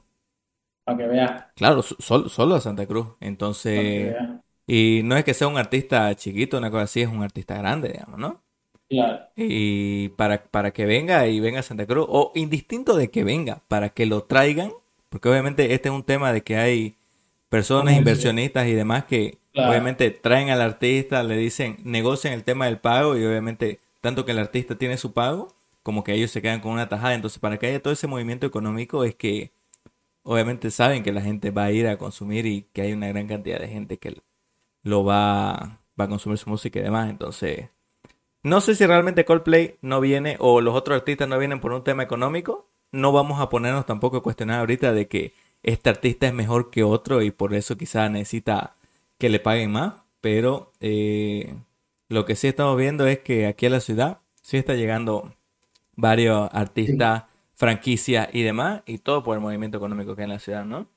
[0.84, 3.08] Para que vea, Claro, so- solo, solo a Santa Cruz.
[3.20, 4.16] Entonces,
[4.68, 7.90] y no es que sea un artista chiquito, una cosa así, es un artista grande,
[7.90, 8.42] digamos, ¿no?
[8.90, 9.30] Claro.
[9.36, 13.62] Y para, para que venga y venga a Santa Cruz, o indistinto de que venga,
[13.68, 14.72] para que lo traigan,
[15.10, 16.96] porque obviamente este es un tema de que hay
[17.50, 19.72] personas, inversionistas y demás que Claro.
[19.72, 24.32] obviamente traen al artista, le dicen, negocian el tema del pago y obviamente tanto que
[24.32, 27.16] el artista tiene su pago, como que ellos se quedan con una tajada.
[27.16, 29.52] Entonces, para que haya todo ese movimiento económico es que
[30.24, 33.28] obviamente saben que la gente va a ir a consumir y que hay una gran
[33.28, 34.22] cantidad de gente que
[34.84, 37.10] lo va, va a consumir su música y demás.
[37.10, 37.70] Entonces,
[38.44, 41.84] no sé si realmente Coldplay no viene o los otros artistas no vienen por un
[41.84, 42.70] tema económico.
[42.92, 46.84] No vamos a ponernos tampoco a cuestionar ahorita de que este artista es mejor que
[46.84, 48.76] otro y por eso quizá necesita
[49.18, 49.96] que le paguen más.
[50.22, 51.56] Pero eh,
[52.10, 55.34] lo que sí estamos viendo es que aquí a la ciudad sí está llegando
[55.96, 57.26] varios artistas,
[57.56, 60.88] franquicias y demás, y todo por el movimiento económico que hay en la ciudad, ¿no?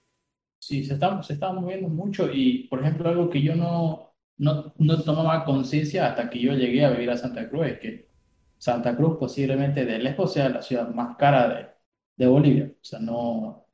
[0.58, 4.72] Sí, se está, se está moviendo mucho y, por ejemplo, algo que yo no, no,
[4.78, 8.08] no tomaba conciencia hasta que yo llegué a vivir a Santa Cruz es que
[8.58, 11.66] Santa Cruz posiblemente de lejos sea la ciudad más cara de,
[12.16, 12.72] de Bolivia.
[12.74, 13.66] O sea, no,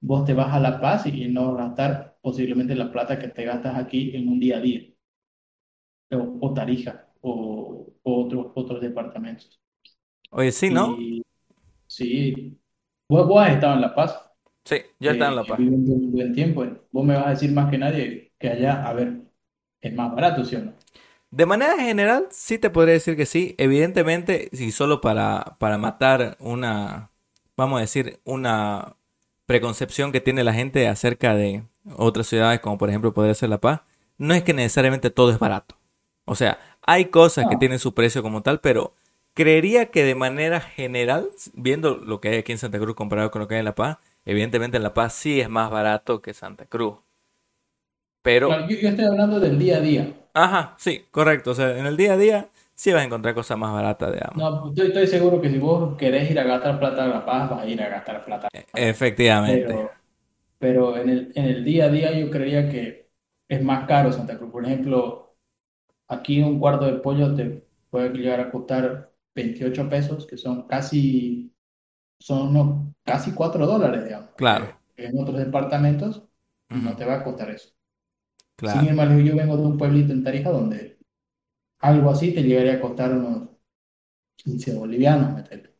[0.00, 3.76] vos te vas a La Paz y no gastar posiblemente la plata que te gastas
[3.78, 4.82] aquí en un día a día,
[6.10, 7.32] o, o Tarija, o,
[8.02, 9.60] o otros, otros departamentos.
[10.30, 11.06] Oye, sí, ¿no?
[11.08, 11.22] Y
[11.86, 12.60] sí,
[13.08, 14.20] vos, vos has estado en La Paz.
[14.64, 15.60] Sí, yo estaba en La que Paz.
[15.62, 16.64] viven un buen tiempo.
[16.92, 19.22] Vos me vas a decir más que nadie que allá, a ver,
[19.80, 20.74] es más barato, ¿sí o no?
[21.30, 23.54] De manera general, sí te podría decir que sí.
[23.58, 27.10] Evidentemente, si solo para, para matar una,
[27.56, 28.96] vamos a decir, una
[29.46, 31.64] preconcepción que tiene la gente acerca de
[31.96, 33.82] otras ciudades, como por ejemplo podría ser La Paz,
[34.18, 35.76] no es que necesariamente todo es barato.
[36.24, 38.94] O sea, hay cosas que tienen su precio como tal, pero
[39.34, 43.40] creería que de manera general, viendo lo que hay aquí en Santa Cruz comparado con
[43.40, 46.34] lo que hay en La Paz, evidentemente en La Paz sí es más barato que
[46.34, 46.96] Santa Cruz.
[48.22, 50.12] Pero, Claro, yo, yo estoy hablando del día a día.
[50.34, 51.52] ajá, sí, correcto.
[51.52, 54.44] O sea, en el día a día sí vas a encontrar cosas más baratas, digamos.
[54.44, 57.50] No, estoy, estoy seguro que si vos querés ir a gastar plata a La Paz,
[57.50, 58.48] vas a ir a gastar plata.
[58.74, 59.74] Efectivamente.
[59.74, 59.90] Pero,
[60.58, 63.10] pero en el, en el día a día yo creería que
[63.48, 64.52] es más caro Santa Cruz.
[64.52, 65.36] Por ejemplo,
[66.08, 71.54] aquí un cuarto de pollo te puede llegar a costar 28 pesos, que son casi,
[72.20, 74.30] son unos casi 4 dólares, digamos.
[74.36, 74.76] Claro.
[74.96, 76.24] En otros departamentos
[76.70, 77.70] no te va a costar eso.
[78.64, 78.88] Sin Claro.
[78.88, 80.95] embargo, yo vengo de un pueblito en Tarija donde
[81.80, 83.48] algo así te llegaría a costar unos
[84.36, 85.70] 15 bolivianos, metele.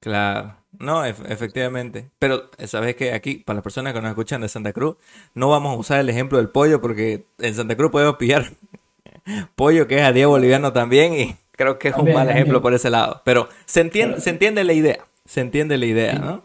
[0.00, 0.56] Claro.
[0.78, 2.10] No, ef- efectivamente.
[2.18, 4.96] Pero eh, sabes que aquí, para las personas que nos escuchan de Santa Cruz,
[5.34, 8.46] no vamos a usar el ejemplo del pollo porque en Santa Cruz podemos pillar
[9.56, 12.62] pollo que es a 10 bolivianos también y creo que es un mal ejemplo también.
[12.62, 13.20] por ese lado.
[13.24, 14.98] Pero se entiende, Pero- se entiende la idea.
[15.26, 16.18] Se entiende la idea, Sí.
[16.20, 16.42] ¿no?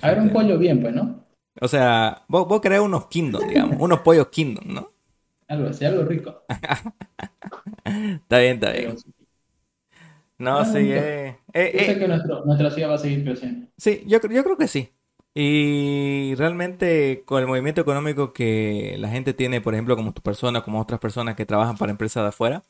[0.00, 1.22] A ver, un pollo bien, pues, ¿no?
[1.60, 4.91] O sea, vos, vos creás unos Kingdom, digamos, unos pollos Kingdom, ¿no?
[5.52, 6.30] Algo así, algo rico.
[7.84, 8.96] Está bien, está bien.
[10.38, 13.24] No, Ah, sí, eh, eh, Yo sé eh, que nuestro, nuestra ciudad va a seguir
[13.24, 13.68] creciendo.
[13.76, 14.90] sí, yo, yo creo que sí.
[15.34, 20.62] Y realmente con el movimiento económico que la gente tiene, por ejemplo, como tu persona,
[20.62, 22.62] como otras personas que trabajan para empresas de afuera,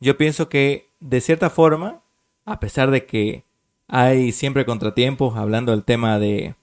[0.00, 2.02] yo pienso que de cierta forma,
[2.46, 3.44] a pesar de que
[3.88, 6.56] hay siempre contratiempos, hablando del tema de,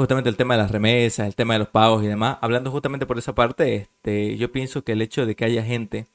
[0.00, 3.06] justamente el tema de las remesas, el tema de los pagos y demás, hablando justamente
[3.06, 6.06] por esa parte, este, yo pienso que el hecho de que haya gente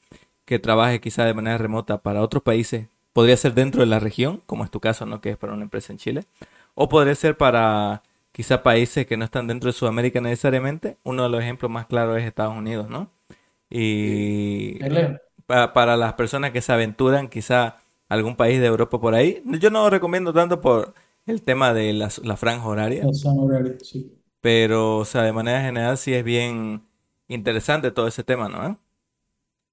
[0.46, 4.42] que trabaje quizá de manera remota para otros países, podría ser dentro de la región,
[4.46, 5.22] como es tu caso, ¿no?
[5.22, 6.26] Que es para una empresa en Chile,
[6.76, 10.98] o podría ser para quizá países que no están dentro de Sudamérica necesariamente.
[11.04, 13.10] Uno de los ejemplos más claros es Estados Unidos, ¿no?
[13.70, 15.20] Y Dale.
[15.46, 17.78] pa- para las personas que se aventuran quizá a
[18.10, 20.94] algún país de Europa por ahí, yo no lo recomiendo tanto por
[21.26, 24.22] el tema de la, la franja horaria, Los honorarios, sí.
[24.42, 26.88] pero, o sea, de manera general sí es bien
[27.28, 28.68] interesante todo ese tema, ¿no?
[28.68, 28.78] ¿Eh?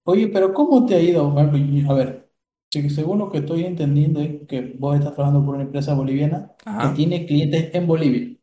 [0.05, 1.27] Oye, pero ¿cómo te ha ido?
[1.39, 2.31] A ver,
[2.91, 6.89] según lo que estoy entendiendo es que vos estás trabajando por una empresa boliviana que
[6.89, 8.37] tiene clientes en Bolivia.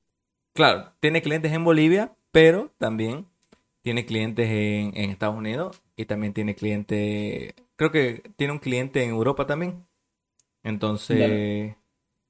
[0.54, 3.28] Claro, tiene clientes en Bolivia, pero también
[3.82, 9.04] tiene clientes en, en Estados Unidos y también tiene cliente, creo que tiene un cliente
[9.04, 9.88] en Europa también.
[10.64, 11.78] Entonces,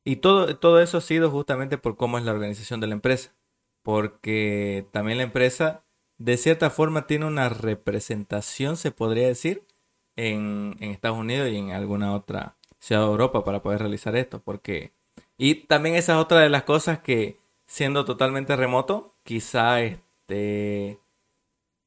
[0.10, 3.36] y todo, todo eso ha sido justamente por cómo es la organización de la empresa,
[3.84, 5.84] porque también la empresa
[6.18, 9.68] de cierta forma tiene una representación, se podría decir,
[10.16, 14.42] en, en Estados Unidos y en alguna otra ciudad de Europa para poder realizar esto,
[14.42, 14.94] porque,
[15.38, 17.38] y también esa es otra de las cosas que
[17.68, 21.00] siendo totalmente remoto, quizá este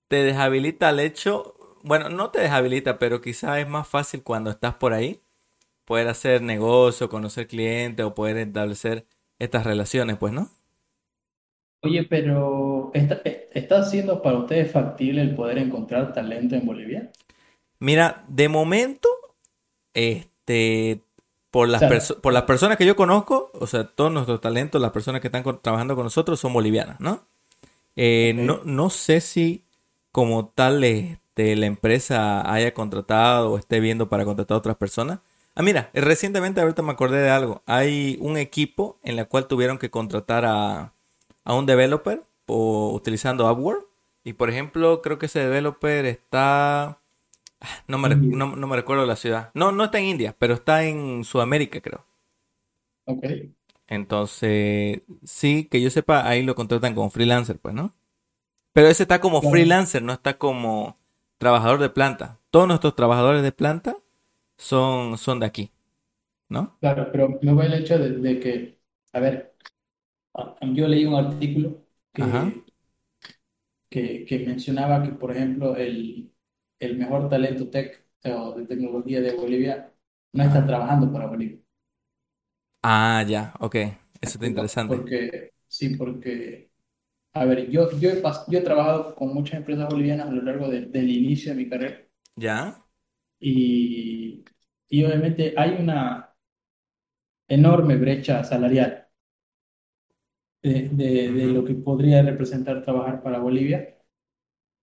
[0.06, 4.74] te deshabilita el hecho, bueno, no te deshabilita, pero quizá es más fácil cuando estás
[4.74, 5.20] por ahí
[5.84, 9.06] poder hacer negocio, conocer clientes o poder establecer
[9.38, 10.50] estas relaciones, pues, ¿no?
[11.84, 17.12] Oye, pero ¿está, está siendo para ustedes factible el poder encontrar talento en Bolivia?
[17.80, 19.08] Mira, de momento,
[19.94, 21.02] este,
[21.50, 24.80] por O las, sea, por las personas que yo conozco, o sea, todos nuestros talentos,
[24.82, 27.26] las personas que están con- trabajando con nosotros son bolivianas, ¿no?
[27.96, 29.64] Eh, no, no sé si
[30.12, 35.20] como tal este, la empresa haya contratado o esté viendo para contratar a otras personas.
[35.55, 37.62] Ah, mira, recientemente ahorita me acordé de algo.
[37.66, 40.94] Hay un equipo en la cual tuvieron que contratar a,
[41.44, 43.86] a un developer o, utilizando Upwork.
[44.24, 46.98] Y por ejemplo, creo que ese developer está...
[47.86, 49.50] No me, no, no me recuerdo la ciudad.
[49.55, 52.05] No, no está en India, pero está en Sudamérica, creo.
[53.05, 53.24] Ok.
[53.86, 57.92] Entonces, sí, que yo sepa, ahí lo contratan como freelancer, pues, ¿no?
[58.72, 60.96] Pero ese está como freelancer, no está como
[61.38, 62.38] trabajador de planta.
[62.50, 63.96] Todos nuestros trabajadores de planta
[64.62, 65.72] son, son de aquí,
[66.50, 66.78] ¿no?
[66.80, 68.80] Claro, pero me voy al hecho de, de que,
[69.12, 69.54] a ver,
[70.74, 72.64] yo leí un artículo que,
[73.90, 76.32] que, que mencionaba que, por ejemplo, el,
[76.78, 79.92] el mejor talento tech o de tecnología de Bolivia
[80.32, 81.58] no está trabajando para Bolivia.
[82.82, 83.74] Ah, ya, ok.
[84.20, 85.04] Eso está interesante.
[85.04, 86.70] Porque, sí, porque,
[87.34, 90.68] a ver, yo, yo, he, yo he trabajado con muchas empresas bolivianas a lo largo
[90.70, 92.06] de- del inicio de mi carrera
[92.36, 92.82] ¿Ya?
[93.40, 94.44] y,
[94.93, 96.34] y obviamente hay una
[97.49, 99.07] enorme brecha salarial
[100.62, 103.97] de, de, de lo que podría representar trabajar para Bolivia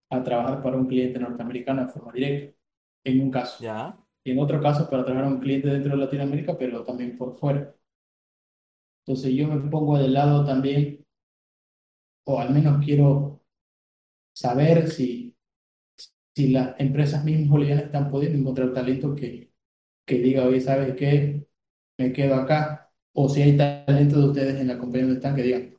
[0.10, 2.58] a trabajar para un cliente norteamericano de forma directa,
[3.04, 3.64] en un caso.
[3.64, 3.98] ¿Ya?
[4.24, 7.38] Y en otro caso, para trabajar a un cliente dentro de Latinoamérica, pero también por
[7.38, 7.74] fuera.
[9.06, 11.06] Entonces yo me pongo de lado también,
[12.26, 13.42] o al menos quiero
[14.34, 15.36] saber si,
[16.36, 19.49] si las empresas mismas bolivianas están pudiendo encontrar talento que,
[20.10, 21.48] que diga, oye, ¿sabes qué?
[22.00, 22.92] Me quedo acá.
[23.14, 25.76] O si hay talento de ustedes en la compañía donde están que digan,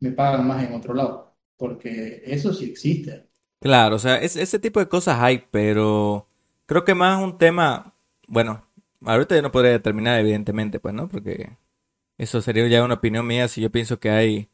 [0.00, 1.36] me pagan más en otro lado.
[1.58, 3.28] Porque eso sí existe.
[3.60, 6.28] Claro, o sea, es- ese tipo de cosas hay, pero
[6.66, 7.94] creo que más un tema,
[8.28, 8.64] bueno,
[9.04, 11.08] ahorita yo no podría determinar evidentemente, pues, ¿no?
[11.08, 11.56] Porque
[12.18, 14.50] eso sería ya una opinión mía si yo pienso que hay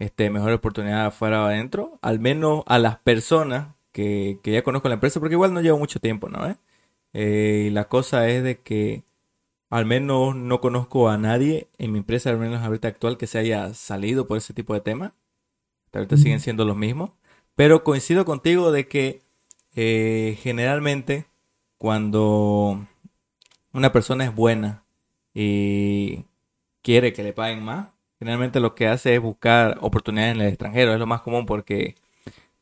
[0.00, 4.88] este, mejor oportunidad afuera o adentro, al menos a las personas que, que ya conozco
[4.88, 6.48] la empresa, porque igual no llevo mucho tiempo, ¿no?
[6.48, 6.56] ¿Eh?
[7.18, 9.02] Eh, y la cosa es de que
[9.70, 13.38] al menos no conozco a nadie en mi empresa, al menos ahorita actual, que se
[13.38, 15.12] haya salido por ese tipo de temas.
[15.94, 17.12] Ahorita siguen siendo los mismos.
[17.54, 19.22] Pero coincido contigo de que
[19.74, 21.24] eh, generalmente
[21.78, 22.86] cuando
[23.72, 24.84] una persona es buena
[25.32, 26.26] y
[26.82, 27.88] quiere que le paguen más,
[28.18, 30.92] generalmente lo que hace es buscar oportunidades en el extranjero.
[30.92, 31.94] Es lo más común porque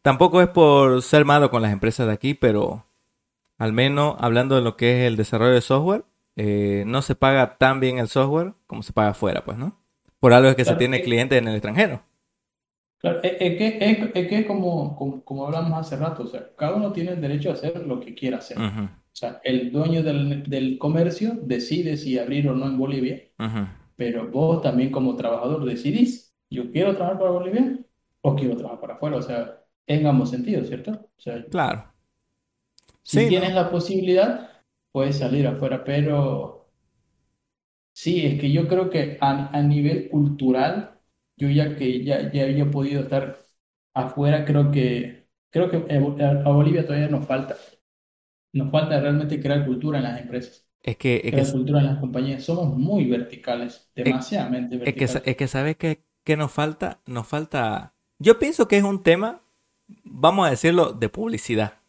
[0.00, 2.84] tampoco es por ser malo con las empresas de aquí, pero
[3.58, 6.04] al menos hablando de lo que es el desarrollo de software,
[6.36, 9.80] eh, no se paga tan bien el software como se paga afuera, pues, ¿no?
[10.20, 12.02] Por algo es que se Claro, tiene eh, clientes en el extranjero.
[12.98, 16.76] claro, es, que, es, es que como, como, como hablamos hace rato, o sea, cada
[16.76, 18.58] uno tiene el derecho a hacer lo que quiera hacer.
[18.58, 18.88] Ujú.
[19.12, 23.66] O sea, el dueño del, del comercio decide si abrir o no en Bolivia, Ujú.
[23.96, 27.78] pero vos también como trabajador decidís, yo quiero trabajar para Bolivia
[28.22, 29.16] o quiero trabajar para afuera.
[29.18, 30.92] O sea, en ambos sentidos, ¿cierto?
[30.92, 31.93] O sea, Claro.
[33.04, 33.54] Si Sí, tienes ¿no?
[33.54, 34.50] la posibilidad,
[34.92, 36.70] puedes salir afuera, pero
[37.92, 41.00] sí, es que yo creo que a, a nivel cultural,
[41.36, 43.38] yo ya que ya, ya había podido estar
[43.94, 47.56] afuera, creo que, creo que a Bolivia todavía nos falta.
[48.54, 51.86] Nos falta realmente crear cultura en las empresas, Es que, es crear que, cultura en
[51.86, 52.44] las compañías.
[52.44, 55.24] Somos muy verticales, es, demasiadamente es que, verticales.
[55.24, 57.00] es que ¿sabes qué, qué nos falta?
[57.06, 57.94] Nos falta...
[58.18, 59.42] Yo pienso que es un tema,
[60.04, 61.80] vamos a decirlo, de publicidad.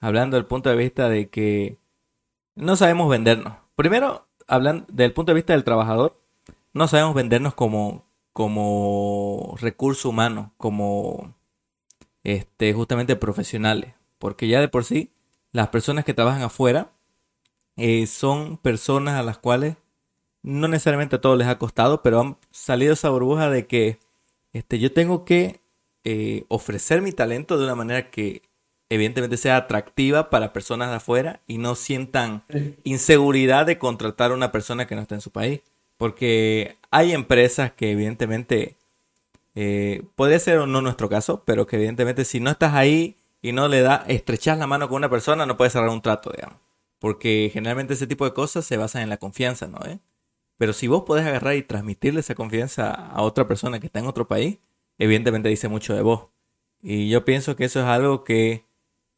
[0.00, 1.78] Hablando del punto de vista de que
[2.54, 3.54] no sabemos vendernos.
[3.74, 6.20] Primero, hablando del punto de vista del trabajador,
[6.72, 11.34] no sabemos vendernos como, como recurso humano, como
[12.24, 13.94] este, justamente profesionales.
[14.18, 15.12] Porque ya de por sí,
[15.52, 16.92] las personas que trabajan afuera
[17.76, 19.76] eh, son personas a las cuales
[20.42, 23.98] no necesariamente a todos les ha costado, pero han salido esa burbuja de que
[24.52, 25.60] este, yo tengo que
[26.04, 28.42] eh, ofrecer mi talento de una manera que
[28.90, 32.42] evidentemente sea atractiva para personas de afuera y no sientan
[32.84, 35.62] inseguridad de contratar a una persona que no está en su país.
[35.96, 38.76] Porque hay empresas que evidentemente,
[39.54, 43.52] eh, podría ser o no nuestro caso, pero que evidentemente si no estás ahí y
[43.52, 46.58] no le da, estrechas la mano con una persona, no puedes cerrar un trato, digamos.
[46.98, 49.78] Porque generalmente ese tipo de cosas se basan en la confianza, ¿no?
[49.86, 50.00] ¿Eh?
[50.58, 54.06] Pero si vos podés agarrar y transmitirle esa confianza a otra persona que está en
[54.06, 54.58] otro país,
[54.98, 56.26] evidentemente dice mucho de vos.
[56.82, 58.64] Y yo pienso que eso es algo que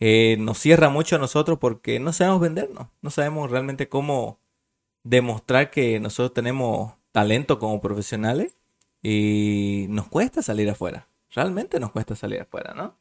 [0.05, 4.41] eh, nos cierra mucho a nosotros porque no sabemos vendernos, no sabemos realmente cómo
[5.05, 8.59] demostrar que nosotros tenemos talento como profesionales
[9.01, 11.09] y nos cuesta salir afuera.
[11.31, 12.99] Realmente nos cuesta salir afuera, ¿no?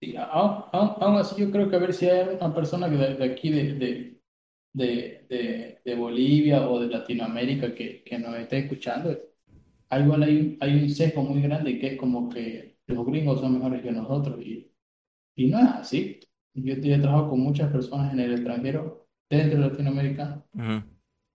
[0.00, 3.50] sí, aún, así yo creo que a ver si hay una persona de, de aquí
[3.50, 4.20] de, de,
[5.28, 9.18] de, de, Bolivia o de Latinoamérica que, que nos esté escuchando,
[9.90, 13.82] igual hay, hay un sesgo muy grande que es como que los gringos son mejores
[13.82, 14.70] que nosotros y,
[15.36, 16.20] y no es así.
[16.54, 20.82] Yo, he trabajado con muchas personas en el extranjero, dentro de Latinoamérica, Ujú.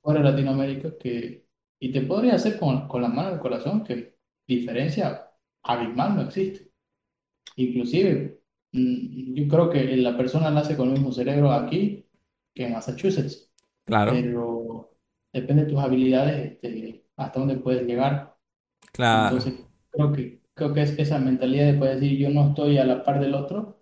[0.02, 1.48] fuera de Latinoamérica, que,
[1.80, 5.32] y te podría hacer con, con la mano en el corazón que diferencia
[5.64, 6.72] abismal no existe.
[7.58, 8.42] Inclusive,
[8.74, 12.08] mm, yo creo que la persona nace con el mismo cerebro aquí
[12.54, 13.52] que en Massachusetts,
[13.86, 14.92] Claro, pero
[15.34, 18.38] depende de tus habilidades, este, hasta dónde puedes llegar.
[18.92, 19.38] claro.
[19.38, 19.56] Entonces,
[19.92, 23.04] creo que, creo que es esa mentalidad de poder decir yo no estoy a la
[23.04, 23.81] par del otro,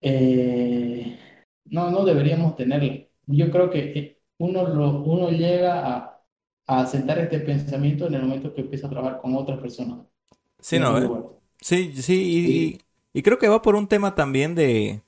[0.00, 1.18] eh,
[1.66, 3.06] no, no deberíamos tenerla.
[3.26, 6.24] Yo creo que eh, uno, lo, uno llega a,
[6.66, 10.06] a asentar este pensamiento en el momento que empieza a trabajar con otras personas
[10.60, 11.10] Sí, no, ¿eh?
[11.60, 12.02] Sí, sí,
[12.42, 12.78] Sí,
[13.14, 15.02] y, y creo que va por un tema también de,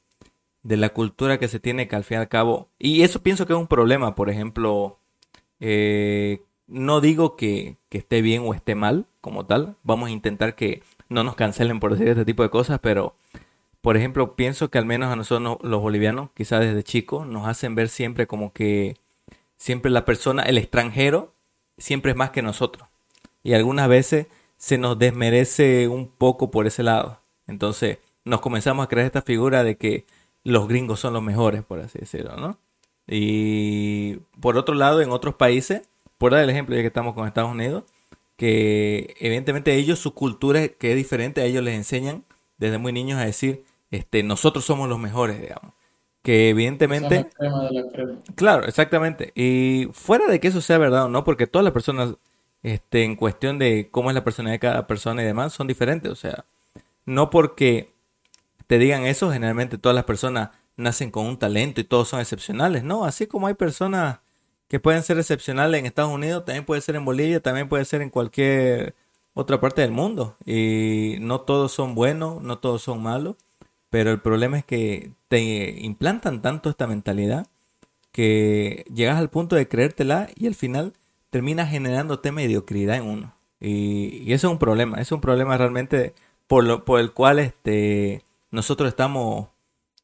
[0.62, 3.46] de la cultura que se tiene que al fin y al cabo, y eso pienso
[3.46, 4.98] que es un problema, por ejemplo,
[5.60, 10.56] eh, no digo que, que esté bien o esté mal como tal, vamos a intentar
[10.56, 13.14] que no nos cancelen por decir este tipo de cosas, pero
[13.80, 17.46] por ejemplo, pienso que al menos a nosotros no- los bolivianos, quizás desde chicos, nos
[17.46, 18.96] hacen ver siempre como que
[19.56, 21.32] siempre la persona, el extranjero,
[21.78, 22.88] siempre es más que nosotros.
[23.42, 24.26] Y algunas veces
[24.56, 27.20] se nos desmerece un poco por ese lado.
[27.46, 30.04] Entonces nos comenzamos a crear esta figura de que
[30.44, 32.58] los gringos son los mejores, por así decirlo, ¿no?
[33.06, 35.82] Y por otro lado, en otros países,
[36.18, 37.84] por dar el ejemplo, ya que estamos con Estados Unidos,
[38.36, 42.24] que evidentemente ellos, su cultura que es diferente, a ellos les enseñan
[42.58, 45.74] desde muy niños a decir, este, nosotros somos los mejores, digamos.
[46.22, 48.18] Que la evidentemente crema de la crema.
[48.34, 49.32] Claro, exactamente.
[49.34, 52.16] Y fuera de que eso sea verdad o no, porque todas las personas,
[52.62, 56.10] este, en cuestión de cómo es la personalidad de cada persona y demás, son diferentes.
[56.10, 56.44] O sea,
[57.06, 57.94] no porque
[58.66, 62.84] te digan eso, generalmente todas las personas nacen con un talento y todos son excepcionales,
[62.84, 63.04] ¿no?
[63.04, 64.20] Así como hay personas
[64.68, 68.02] que pueden ser excepcionales en Estados Unidos, también puede ser en Bolivia, también puede ser
[68.02, 68.94] en cualquier
[69.34, 70.36] otra parte del mundo.
[70.44, 73.36] Y no todos son buenos, no todos son malos,
[73.90, 77.46] pero el problema es que te implantan tanto esta mentalidad
[78.12, 80.92] que llegas al punto de creértela y al final
[81.30, 83.34] terminas generándote mediocridad en uno.
[83.60, 86.14] Y, eso es un problema, es un problema realmente
[86.46, 89.48] por, lo, por el cual este, nosotros estamos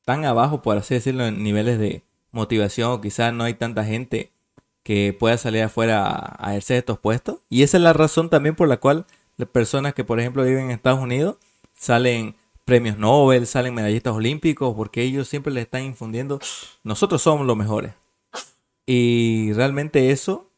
[0.04, 4.32] tan abajo, por así decirlo, en niveles de motivación, o quizás no hay tanta gente
[4.82, 7.38] que pueda salir afuera a, a ejercer estos puestos.
[7.48, 9.06] Y esa es la razón también por la cual
[9.36, 11.36] las personas que, por ejemplo, viven en Estados Unidos
[11.74, 16.40] salen premios Nobel, salen medallistas olímpicos, porque ellos siempre les están infundiendo,
[16.82, 17.94] nosotros somos los mejores.
[18.86, 20.50] Y realmente eso,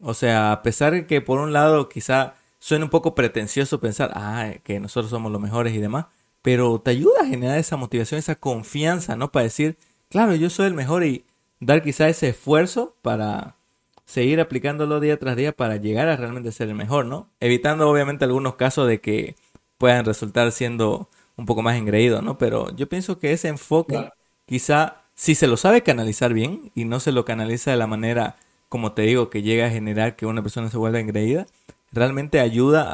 [0.00, 4.12] o sea, a pesar de que por un lado quizá suene un poco pretencioso pensar,
[4.14, 6.06] ah, que nosotros somos los mejores y demás,
[6.42, 9.30] pero te ayuda a generar esa motivación, esa confianza, ¿no?
[9.32, 9.76] Para decir,
[10.08, 11.24] claro, yo soy el mejor y
[11.60, 13.56] dar quizá ese esfuerzo para
[14.04, 17.28] seguir aplicándolo día tras día para llegar a realmente ser el mejor, ¿no?
[17.40, 19.36] Evitando obviamente algunos casos de que
[19.76, 22.36] puedan resultar siendo un poco más engreídos, ¿no?
[22.36, 24.10] Pero yo pienso que ese enfoque
[24.44, 28.36] quizá si se lo sabe canalizar bien y no se lo canaliza de la manera,
[28.68, 31.46] como te digo, que llega a generar que una persona se vuelva engreída,
[31.92, 32.84] realmente ayuda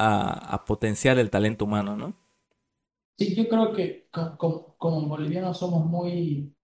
[0.54, 2.14] a, potenciar el talento humano, ¿no?
[3.18, 6.54] Sí, yo creo que como, bolivianos somos muy,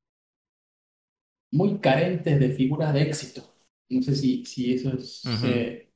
[1.53, 3.43] muy carentes de figuras de éxito.
[3.89, 5.93] No sé si, si eso se,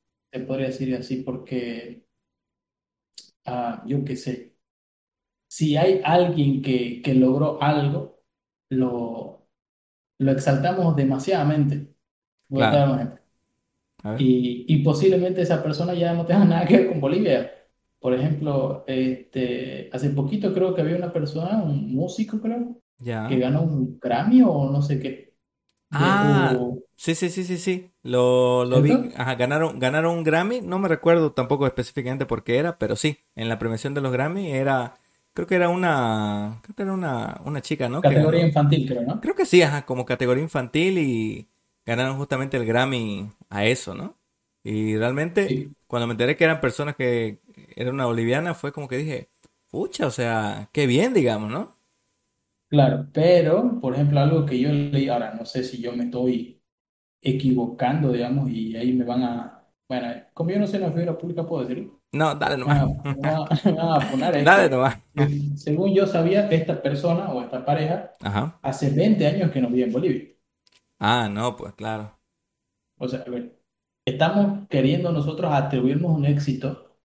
[0.47, 2.05] podría decir así, porque
[3.45, 4.54] ah, yo qué sé,
[5.55, 8.19] si hay alguien que, que logró algo,
[8.69, 9.47] lo,
[10.19, 11.95] lo exaltamos demasiadamente.
[12.49, 13.21] Voy a dar un ejemplo.
[14.19, 17.53] Y, y, posiblemente esa persona ya no tenga nada que ver con Bolivia.
[18.01, 23.61] Por ejemplo, este, hace poquito creo que había una persona, un músico creo, que ganó
[23.61, 25.37] un Grammy o no sé qué.
[25.89, 26.53] Ah,
[26.97, 27.91] sí, sí, sí, sí, sí.
[28.03, 28.91] Lo, lo vi.
[29.15, 30.59] Ajá, ganaron, ganaron un Grammy.
[30.59, 34.11] No me recuerdo tampoco específicamente por qué era, pero sí, en la premiación de los
[34.11, 34.95] Grammy era
[35.35, 38.01] Creo que era una, creo que era una, una chica, ¿no?
[38.05, 39.15] Categoría infantil, creo, ¿no?
[39.21, 41.49] Creo que sí, ajá, como categoría infantil y
[41.85, 44.17] ganaron justamente el Grammy a eso, ¿no?
[44.63, 47.41] Y realmente, cuando me enteré que eran personas que
[47.75, 49.31] era una boliviana, fue como que dije,
[49.69, 51.77] pucha, o sea, qué bien, digamos, ¿no?
[52.67, 56.61] Claro, pero, por ejemplo, algo que yo leí, ahora no sé si yo me estoy
[57.21, 61.47] equivocando, digamos, y ahí me van a, bueno, como yo no sé la figura pública,
[61.47, 62.01] puedo decirlo.
[62.15, 62.87] No, dale nomás.
[64.45, 64.97] Dale nomás.
[65.57, 68.15] Según yo sabía, esta persona o esta pareja
[68.61, 70.23] hace 20 años que no vive en Bolivia.
[70.97, 72.17] Ah, no, pues claro.
[72.97, 73.59] O sea, a ver,
[74.05, 76.97] estamos queriendo nosotros atribuirnos un éxito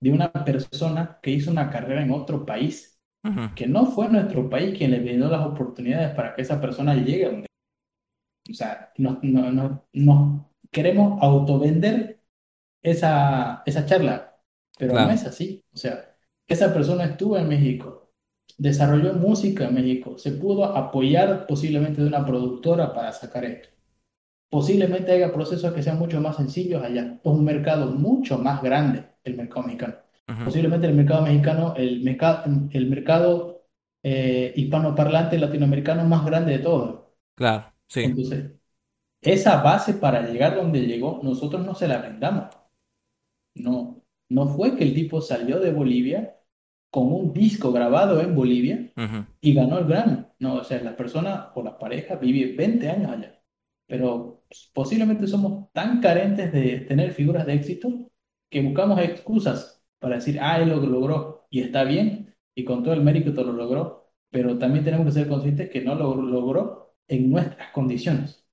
[0.00, 3.02] de una persona que hizo una carrera en otro país,
[3.56, 7.26] que no fue nuestro país quien le brindó las oportunidades para que esa persona llegue
[7.26, 7.46] a donde.
[8.48, 12.19] O sea, nos, no, no, queremos autovender
[12.82, 14.38] esa, esa charla,
[14.78, 15.64] pero no es así.
[15.72, 16.16] O sea,
[16.46, 18.12] esa persona estuvo en México,
[18.58, 23.68] desarrolló música en México, se pudo apoyar posiblemente de una productora para sacar esto.
[24.48, 27.20] Posiblemente haya procesos que sean mucho más sencillos allá.
[27.22, 29.94] Es un mercado mucho más grande el mercado mexicano.
[30.44, 33.64] Posiblemente el mercado mexicano, el, mercado, el mercado
[34.02, 37.00] eh, hispanoparlante latinoamericano más grande de todos.
[37.34, 38.02] Claro, sí.
[38.02, 38.52] Entonces,
[39.20, 42.46] esa base para llegar donde llegó, nosotros no se la vendamos.
[43.54, 46.36] No, no fue que el tipo salió de Bolivia
[46.90, 48.92] con un disco grabado en Bolivia
[49.40, 50.26] y ganó el Grammy.
[50.38, 53.42] No, o sea, la persona o la pareja vive 20 años allá.
[53.86, 58.10] Pero posiblemente somos tan carentes de tener figuras de éxito
[58.50, 62.94] que buscamos excusas para decir, ah, él lo logró y está bien y con todo
[62.94, 67.30] el mérito lo logró, pero también tenemos que ser conscientes que no lo logró en
[67.30, 68.44] nuestras condiciones.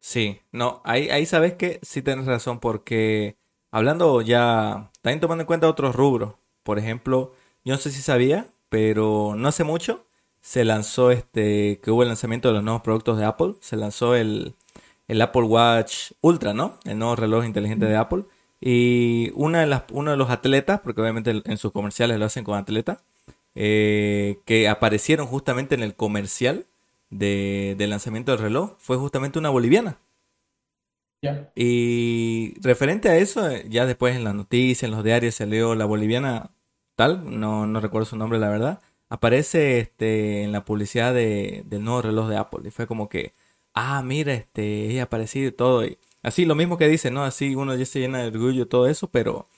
[0.00, 3.38] Sí, no, ahí, ahí sabes que sí tienes razón porque
[3.74, 6.34] Hablando ya, también tomando en cuenta otros rubros.
[6.62, 10.04] Por ejemplo, yo no sé si sabía, pero no hace mucho
[10.44, 13.54] se lanzó este, que hubo el lanzamiento de los nuevos productos de Apple.
[13.60, 14.54] Se lanzó el,
[15.08, 16.78] Apple Watch Ultra, ¿no?
[16.84, 18.24] El nuevo reloj inteligente de Apple.
[18.60, 22.44] Y una de las, uno de los atletas, porque obviamente en sus comerciales lo hacen
[22.44, 22.98] con atletas,
[23.56, 26.66] eh, que aparecieron justamente en el comercial
[27.08, 29.96] de, del lanzamiento del reloj, fue justamente una boliviana.
[31.54, 35.84] Y referente a eso, eh, ya después en las noticias, en los diarios salió la
[35.84, 36.50] boliviana
[36.96, 41.84] tal, no, no recuerdo su nombre la verdad, aparece este en la publicidad de, del
[41.84, 43.32] nuevo reloj de Apple y fue como que,
[43.74, 45.84] ah, mira, este, ella aparecido y todo.
[45.84, 47.24] Y así lo mismo que dice, ¿no?
[47.24, 49.48] Así uno ya se llena de orgullo y todo eso, pero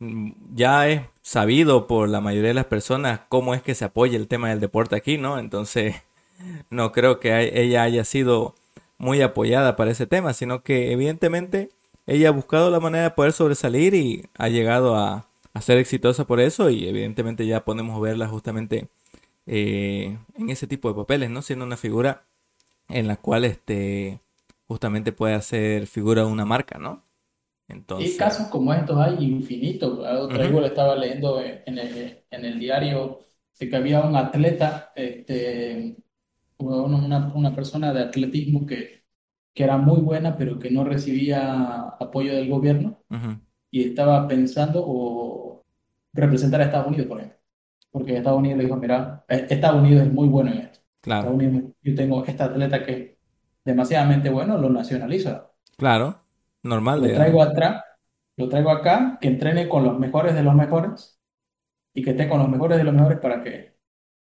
[0.00, 4.16] mm, ya es sabido por la mayoría de las personas cómo es que se apoya
[4.16, 5.38] el tema del deporte aquí, ¿no?
[5.38, 5.96] Entonces,
[6.70, 8.54] no creo que ella haya sido
[9.02, 11.70] muy apoyada para ese tema, sino que evidentemente
[12.06, 15.26] ella ha buscado la manera de poder sobresalir y ha llegado a,
[15.60, 18.88] ser exitosa por eso y evidentemente ya podemos verla justamente
[19.46, 21.42] eh, en ese tipo de papeles, ¿no?
[21.42, 22.22] Siendo una figura
[22.88, 24.20] en la cual este
[24.68, 27.02] justamente puede hacer figura de una marca, ¿no?
[27.66, 28.14] Entonces...
[28.14, 29.98] Y casos como estos hay infinitos.
[29.98, 33.18] Otra vez estaba leyendo en el, en el diario
[33.58, 35.96] de que había un atleta este,
[36.62, 39.02] una, una persona de atletismo que,
[39.54, 43.02] que era muy buena, pero que no recibía apoyo del gobierno
[43.70, 45.64] y estaba pensando o
[46.12, 47.38] representar a Estados Unidos, por ejemplo.
[47.90, 50.80] Porque Estados Unidos le dijo, mira, eh, Estados Unidos es muy bueno en esto.
[51.00, 51.36] Claro.
[51.82, 53.10] yo tengo este atleta que es
[53.64, 55.52] demasiadamente bueno, lo nacionalizo.
[55.76, 56.22] Claro,
[56.62, 57.02] normal.
[57.02, 57.82] Lo traigo atrás,
[58.36, 61.18] lo traigo acá, que entrene con los mejores de los mejores
[61.92, 63.71] y que esté con los mejores de los mejores para que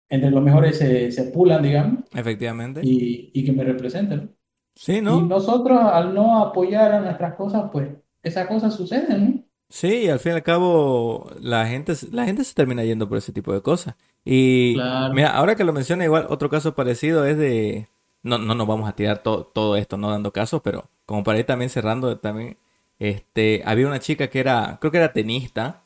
[0.08, 2.80] entre los mejores se, se pulan, digamos, Efectivamente.
[2.82, 4.36] y, y que me representen.
[4.74, 5.22] Sí, Y ¿no?
[5.22, 7.90] nosotros, al no apoyar a nuestras cosas, pues
[8.22, 9.44] esas cosas suceden, ¿no?
[9.68, 13.08] Sí, y al fin y al cabo la gente, se- la gente se termina yendo
[13.08, 13.96] por ese tipo de cosas.
[14.24, 15.14] Y Claro.
[15.14, 17.88] mira, ahora que lo menciona, igual otro caso parecido es de...
[18.22, 21.38] No, no nos vamos a tirar to- todo esto, no dando casos, pero como para
[21.38, 22.56] ir también cerrando, también,
[22.98, 25.82] este, había una chica que era, creo que era tenista,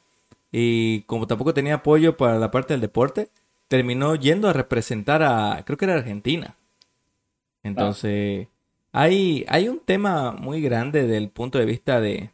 [0.53, 3.31] y como tampoco tenía apoyo para la parte del deporte,
[3.71, 6.57] terminó yendo a representar a, creo que era Argentina.
[7.63, 8.49] Entonces,
[8.91, 12.31] hay, hay un tema muy grande del punto de vista de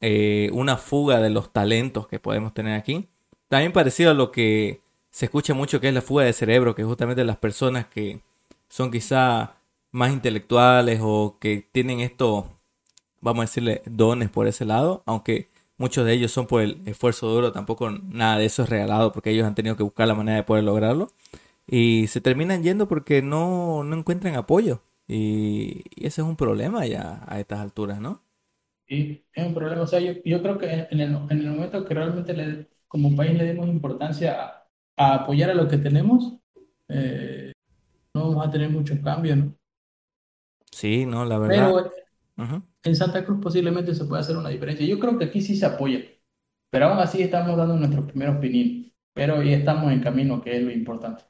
[0.00, 3.06] eh, una fuga de los talentos que podemos tener aquí.
[3.46, 6.82] También parecido a lo que se escucha mucho que es la fuga de cerebro, que
[6.82, 8.18] justamente las personas que
[8.68, 9.54] son quizá
[9.92, 12.50] más intelectuales o que tienen esto,
[13.20, 17.28] vamos a decirle, dones por ese lado, aunque muchos de ellos son por el esfuerzo
[17.28, 20.36] duro, tampoco nada de eso es regalado porque ellos han tenido que buscar la manera
[20.38, 21.12] de poder lograrlo
[21.66, 24.82] y se terminan yendo porque no, no encuentran apoyo.
[25.08, 28.22] Y, y ese es un problema ya a estas alturas, ¿no?
[28.86, 29.82] y es un problema.
[29.82, 33.14] O sea, yo, yo creo que en el, en el momento que realmente le, como
[33.16, 36.34] país le demos importancia a, a apoyar a lo que tenemos,
[36.88, 37.52] eh,
[38.14, 39.54] no vamos a tener muchos cambios, ¿no?
[40.70, 41.74] Sí, no, la verdad.
[41.74, 41.90] Pero
[42.36, 42.62] ujú.
[42.84, 44.86] En Santa Cruz posiblemente se pueda hacer una diferencia.
[44.86, 46.00] Yo creo que aquí sí se apoya,
[46.70, 48.92] pero aún así estamos dando nuestros primeros pininos.
[49.14, 51.24] Pero ya estamos en camino, que es lo importante.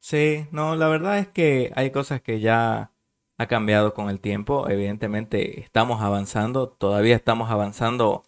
[0.00, 2.92] Sí, no, la verdad es que hay cosas que ya
[3.38, 4.68] ha cambiado con el tiempo.
[4.68, 8.22] Evidentemente estamos avanzando, todavía estamos avanzando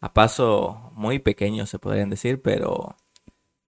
[0.00, 2.96] a paso muy pequeño, se podrían decir, pero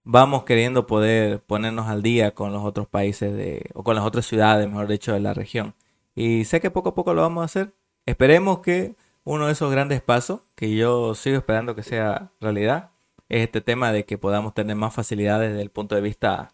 [0.03, 4.25] vamos queriendo poder ponernos al día con los otros países de, o con las otras
[4.25, 5.75] ciudades, mejor dicho, de la región.
[6.15, 7.73] Y sé que poco a poco lo vamos a hacer.
[8.07, 8.95] Esperemos que
[9.25, 12.91] uno de esos grandes pasos, que yo sigo esperando que sea realidad,
[13.27, 16.53] es este tema de que podamos tener más facilidades desde el punto de vista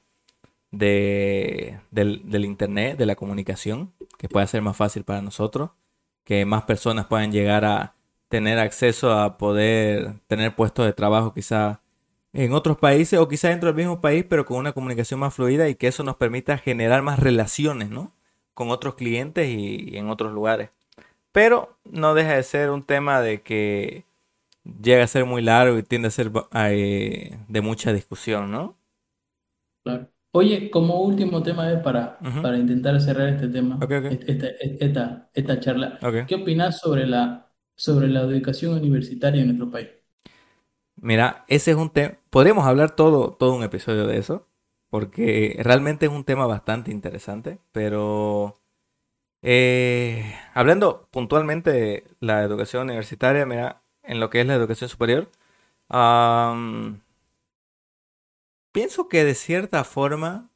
[0.71, 5.69] de, del, internet, de la comunicación, que pueda ser más fácil para nosotros,
[6.23, 7.93] que más personas puedan llegar a
[8.29, 11.81] tener acceso a poder tener puestos de trabajo quizá
[12.33, 15.69] en otros países o quizá dentro del mismo país, pero con una comunicación más fluida
[15.69, 18.11] y que eso nos permita generar más relaciones, ¿no?
[18.55, 20.71] Con otros clientes y en otros lugares.
[21.33, 24.05] Pero no deja de ser un tema de que
[24.81, 28.77] llega a ser muy largo y tiende a ser eh, de mucha discusión, ¿no?
[29.83, 30.09] Claro.
[30.31, 34.47] Oye, como último tema eh, para, para intentar cerrar este tema, ok, este- esta,
[34.85, 35.99] esta, esta charla.
[36.25, 39.89] ¿qué opinas sobre la, sobre la educación universitaria en nuestro país?
[40.95, 44.47] Mira, ese es un tema, podríamos hablar todo, todo un episodio de eso,
[44.89, 48.55] porque realmente es un tema bastante interesante, pero
[49.43, 55.29] eh, hablando puntualmente de la educación universitaria, mira, en lo que es la educación superior,
[58.71, 60.49] pienso que de cierta forma,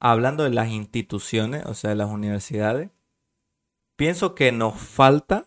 [0.00, 2.90] hablando de las instituciones, o sea, de las universidades,
[3.94, 5.46] pienso que nos falta,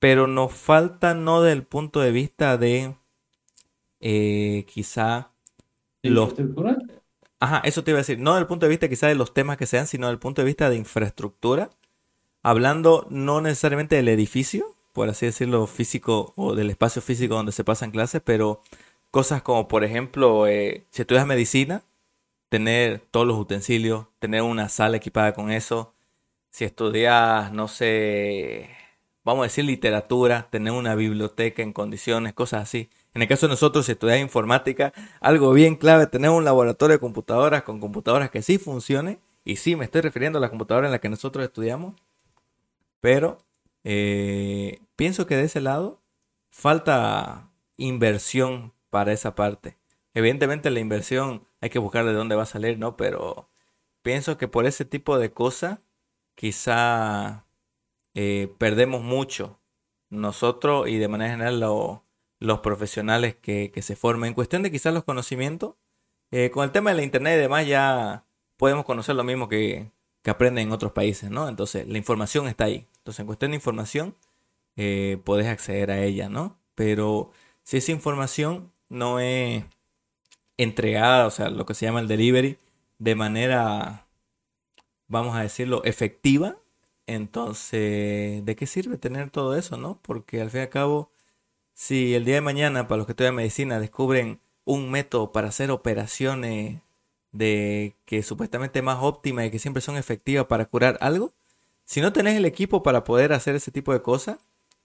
[0.00, 2.96] pero nos falta no del punto de vista de
[4.00, 5.30] eh, quizá
[6.02, 6.34] ¿De los...
[7.40, 9.56] Ajá, eso te iba a decir, no del punto de vista quizá de los temas
[9.56, 11.70] que sean, sino del punto de vista de infraestructura,
[12.42, 17.64] hablando no necesariamente del edificio, por así decirlo, físico o del espacio físico donde se
[17.64, 18.62] pasan clases, pero
[19.10, 21.82] cosas como, por ejemplo, eh, si estudias medicina,
[22.50, 25.94] tener todos los utensilios, tener una sala equipada con eso,
[26.50, 28.70] si estudias, no sé,
[29.24, 32.90] vamos a decir literatura, tener una biblioteca en condiciones, cosas así.
[33.14, 37.62] En el caso de nosotros, si informática, algo bien clave, tener un laboratorio de computadoras
[37.64, 39.20] con computadoras que sí funcionen.
[39.44, 41.94] Y sí, me estoy refiriendo a la computadora en la que nosotros estudiamos,
[43.00, 43.38] pero
[43.84, 46.02] eh, pienso que de ese lado
[46.50, 49.78] falta inversión para esa parte.
[50.14, 52.96] Evidentemente la inversión hay que buscar de dónde va a salir, ¿no?
[52.96, 53.48] Pero
[54.02, 55.80] pienso que por ese tipo de cosas
[56.34, 57.46] quizá
[58.14, 59.60] eh, perdemos mucho
[60.10, 62.04] nosotros y de manera general lo-
[62.40, 64.28] los profesionales que, se formen.
[64.28, 65.76] En cuestión de quizás los conocimientos,
[66.30, 68.24] eh, con el tema de la internet y demás ya
[68.56, 69.90] podemos conocer lo mismo que,
[70.22, 71.48] que aprenden en otros países, ¿no?
[71.48, 72.86] Entonces la información está ahí.
[72.98, 74.16] Entonces en cuestión de información
[74.76, 76.58] eh, podés acceder a ella, ¿no?
[76.74, 77.30] Pero
[77.62, 79.64] si esa información no es
[80.56, 82.58] entregada, o sea, lo que se llama el delivery,
[82.98, 84.06] de manera
[85.10, 86.56] vamos a decirlo, efectiva,
[87.06, 89.98] entonces, ¿de qué sirve tener todo eso, no?
[90.02, 91.10] Porque al fin y al cabo,
[91.80, 95.70] si el día de mañana, para los que estudian medicina, descubren un método para hacer
[95.70, 96.82] operaciones
[97.32, 101.32] de que supuestamente es más óptima y que siempre son efectivas para curar algo,
[101.86, 104.40] si no tenés el equipo para poder hacer ese tipo de cosas,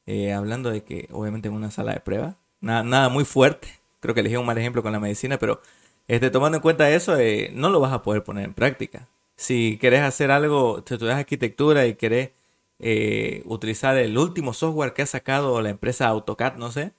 [0.05, 3.67] eh, hablando de que obviamente en una sala de prueba, nada, nada muy fuerte,
[3.99, 5.59] creo que elegí un mal ejemplo con la medicina, pero
[6.07, 9.09] este, tomando en cuenta eso, eh, no lo vas a poder poner en práctica.
[9.35, 12.31] Si querés hacer algo, si estudias arquitectura y querés
[12.79, 16.93] eh, utilizar el último software que ha sacado la empresa AutoCAD, no sé,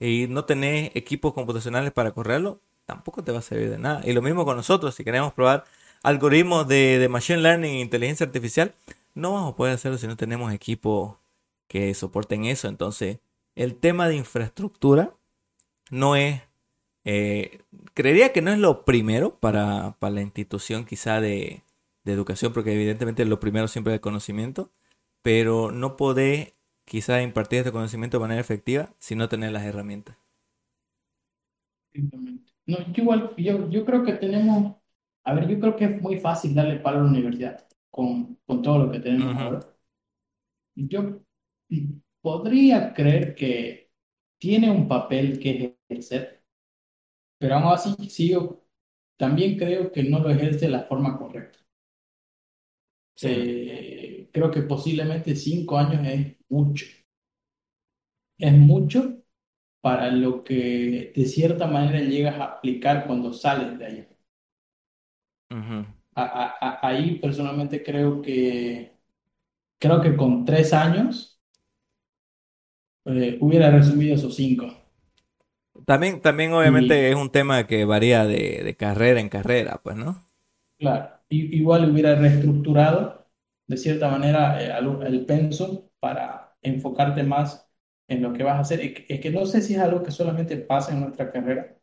[0.00, 4.00] y no tenés equipos computacionales para correrlo, tampoco te va a servir de nada.
[4.04, 5.64] Y lo mismo con nosotros, si queremos probar
[6.02, 8.74] algoritmos de, Machine Learning e inteligencia artificial,
[9.14, 11.16] no vamos a poder hacerlo si no tenemos equipos
[11.66, 12.68] que soporten eso.
[12.68, 13.18] Entonces,
[13.56, 15.14] el tema de infraestructura
[15.90, 16.40] no es,
[17.04, 17.60] eh,
[17.94, 21.62] creería que no es lo primero para, la institución quizá de,
[22.06, 24.70] educación, porque evidentemente lo primero siempre es el conocimiento,
[25.28, 26.54] pero no podés
[26.86, 30.16] quizá impartir este conocimiento de manera efectiva si no tenés las herramientas.
[32.66, 34.76] No, yo igual, yo, yo creo que tenemos,
[35.24, 38.62] a ver, yo creo que es muy fácil darle palo a la universidad con, con
[38.62, 39.60] todo lo que tenemos ahora.
[40.76, 41.20] Yo
[42.20, 43.90] podría creer que
[44.38, 46.42] tiene un papel que ejercer,
[47.38, 48.64] pero aún así sigo,
[49.16, 51.60] también creo que no lo ejerce de la forma correcta.
[53.20, 56.86] Eh, creo que posiblemente cinco años es mucho.
[58.38, 59.18] Es mucho
[59.80, 64.08] para lo que de cierta manera llegas a aplicar cuando sales de ahí.
[66.14, 68.98] ahí personalmente creo que
[69.78, 71.40] creo que con tres años
[73.04, 74.66] eh, hubiera resumido esos cinco.
[75.86, 80.22] También, también obviamente es un tema que varía de, carrera en carrera, pues, ¿no?
[80.76, 83.17] Claro, igual hubiera reestructurado
[83.68, 84.72] de cierta manera eh,
[85.06, 87.70] el pensum para enfocarte más
[88.08, 88.80] en lo que vas a hacer.
[89.08, 91.78] Es que no sé si es algo que solamente pasa en nuestra carrera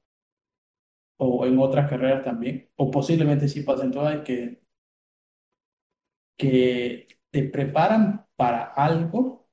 [1.17, 4.61] o en otras carreras también, o posiblemente sí pasa en todas, que,
[6.37, 9.47] que te preparan para algo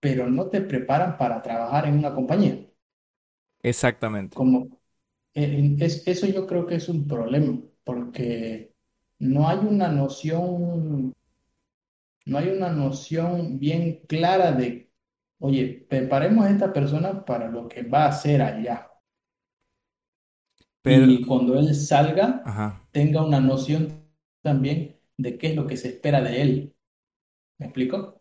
[0.00, 2.56] pero no te preparan para trabajar en una compañía.
[3.62, 4.38] Exactamente.
[4.38, 4.80] Como,
[5.34, 8.74] eh, es, eso yo creo que es un problema, porque
[9.20, 11.12] no hay una noción,
[12.26, 14.92] no hay una noción bien clara de,
[15.38, 18.90] oye, preparemos a esta persona para lo que va a hacer allá.
[20.84, 24.04] y cuando él salga, tenga una noción
[24.42, 26.76] también de qué es lo que se espera de él.
[27.58, 28.20] ¿Me explico?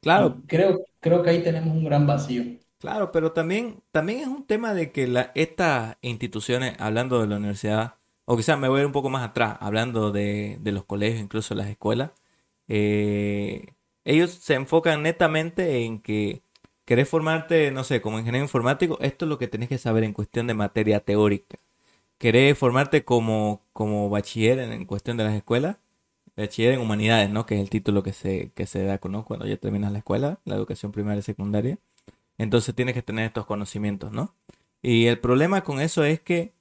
[0.00, 0.42] Claro.
[0.48, 2.42] creo, creo que ahí tenemos un gran vacío.
[2.78, 7.36] Claro, pero también, también es un tema de que la, estas instituciones, hablando de la
[7.36, 7.94] universidad,
[8.24, 11.54] o quizás me voy a ir un poco más atrás, hablando de, los colegios, incluso
[11.54, 12.10] las escuelas,
[12.68, 16.42] eh, ellos se enfocan netamente en que
[16.84, 20.12] querés formarte, no sé, como ingeniero informático, esto es lo que tenés que saber en
[20.12, 21.58] cuestión de materia teórica.
[22.18, 25.78] Querés formarte como, como bachiller en cuestión de las escuelas,
[26.36, 27.46] bachiller en humanidades, ¿no?
[27.46, 29.24] Que es el título que se, que se da, ¿no?
[29.24, 31.78] Cuando ya terminas la escuela, la educación primaria y secundaria.
[32.38, 34.34] Entonces tienes que tener estos conocimientos, ¿no?
[34.82, 36.54] Y el problema con eso es que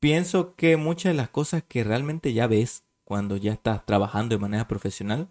[0.00, 4.40] pienso que muchas de las cosas que realmente ya ves cuando ya estás trabajando de
[4.40, 5.28] manera profesional,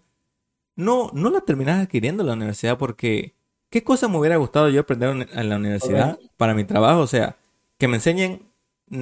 [0.76, 3.34] no, no las terminas adquiriendo en la universidad porque
[3.70, 7.00] ¿qué cosa me hubiera gustado yo aprender en la universidad para mi trabajo?
[7.00, 7.36] O sea,
[7.78, 8.42] que me enseñen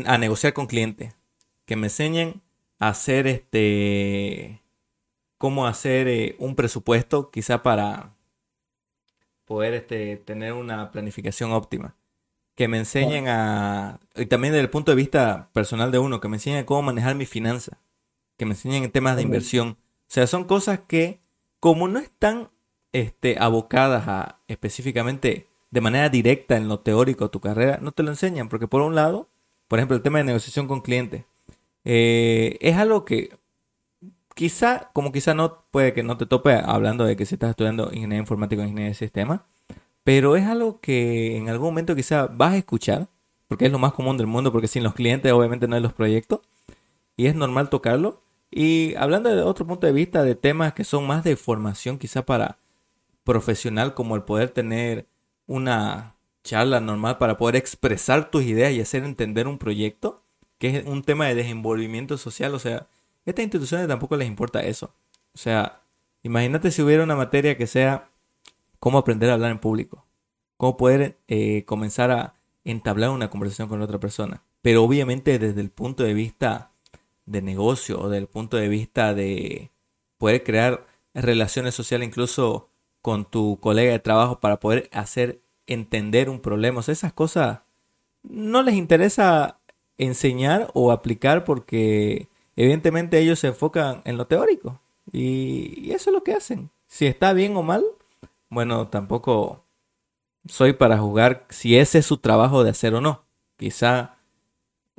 [0.07, 1.15] a negociar con clientes,
[1.67, 2.41] que me enseñen
[2.79, 4.63] a hacer este
[5.39, 8.15] cómo hacer eh, un presupuesto quizá para
[9.47, 11.97] poder este, tener una planificación óptima.
[12.55, 16.29] Que me enseñen a, y también desde el punto de vista personal de uno, que
[16.29, 17.79] me enseñen cómo manejar mi finanza,
[18.37, 19.79] que me enseñen en temas de inversión.
[19.81, 21.20] O sea, son cosas que
[21.61, 22.51] como no están
[22.93, 28.11] este, abocadas a específicamente de manera directa en lo teórico tu carrera, no te lo
[28.11, 29.29] enseñan, porque por un lado,
[29.69, 31.25] por ejemplo, el tema de negociación con clientes,
[31.85, 33.39] eh, es algo que
[34.35, 37.85] quizá, como quizá no, puede que no te tope hablando de que si estás estudiando
[37.93, 39.43] ingeniería informática o ingeniería de sistemas,
[40.03, 43.09] pero es algo que en algún momento quizá vas a escuchar,
[43.49, 45.93] porque es lo más común del mundo, porque sin los clientes obviamente no hay los
[45.93, 46.41] proyectos,
[47.17, 48.23] y es normal tocarlo.
[48.51, 52.27] Y hablando de otro punto de vista, de temas que son más de formación quizá
[52.27, 52.59] para
[53.25, 55.07] profesional, como el poder tener
[55.47, 60.23] una charla normal para poder expresar tus ideas y hacer entender un proyecto,
[60.59, 62.87] que es un tema de desenvolvimiento social, o sea,
[63.25, 64.95] estas instituciones tampoco les importa eso.
[65.35, 65.83] O sea,
[66.23, 68.09] imagínate si hubiera una materia que sea
[68.79, 70.07] cómo aprender a hablar en público,
[70.57, 72.35] cómo poder eh, comenzar a
[72.65, 74.43] entablar una conversación con otra persona.
[74.63, 76.70] Pero obviamente desde el punto de vista
[77.31, 79.71] de negocio o desde el punto de vista de
[80.19, 82.69] poder crear relaciones sociales incluso
[83.03, 86.81] con tu colega de trabajo para poder hacer entender un problema.
[86.81, 87.61] Esas cosas
[88.23, 89.59] no les interesa
[89.97, 92.29] enseñar o aplicar porque
[92.61, 96.71] Evidentemente ellos se enfocan en lo teórico y, eso es lo que hacen.
[96.87, 97.83] Si está bien o mal,
[98.51, 99.65] bueno, tampoco
[100.47, 103.25] soy para jugar si ese es su trabajo de hacer o no.
[103.57, 104.17] Quizá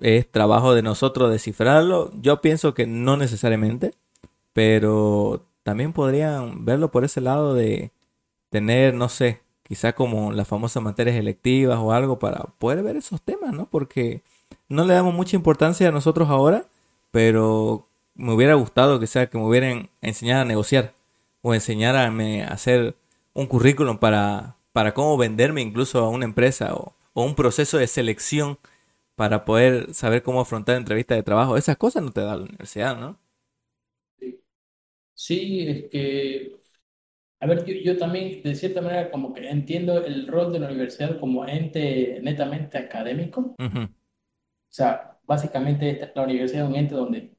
[0.02, 2.12] es trabajo de nosotros descifrarlo.
[2.20, 3.93] Yo pienso que no necesariamente,
[4.54, 7.91] pero también podrían verlo por ese lado de
[8.49, 13.22] tener, no sé, quizá como las famosas materias electivas o algo para poder ver esos
[13.22, 13.68] temas, ¿no?
[13.68, 14.22] Porque
[14.68, 16.66] no le damos mucha importancia a nosotros ahora,
[17.12, 20.93] pero me hubiera gustado que sea que me hubieran enseñado a negociar
[21.41, 22.95] o enseñarme a hacer
[23.34, 28.58] un currículum para, para cómo venderme incluso a una empresa o un proceso de selección
[29.22, 31.56] para poder saber cómo afrontar entrevistas de trabajo.
[31.56, 33.20] Esas cosas no te da la universidad, ¿no?
[35.14, 36.60] Sí, es que,
[37.42, 40.68] a ver, yo, yo también de cierta manera como que entiendo el rol de la
[40.70, 43.60] universidad como ente netamente académico.
[43.60, 43.88] Ujú,
[44.70, 47.38] O sea, básicamente la universidad es un ente donde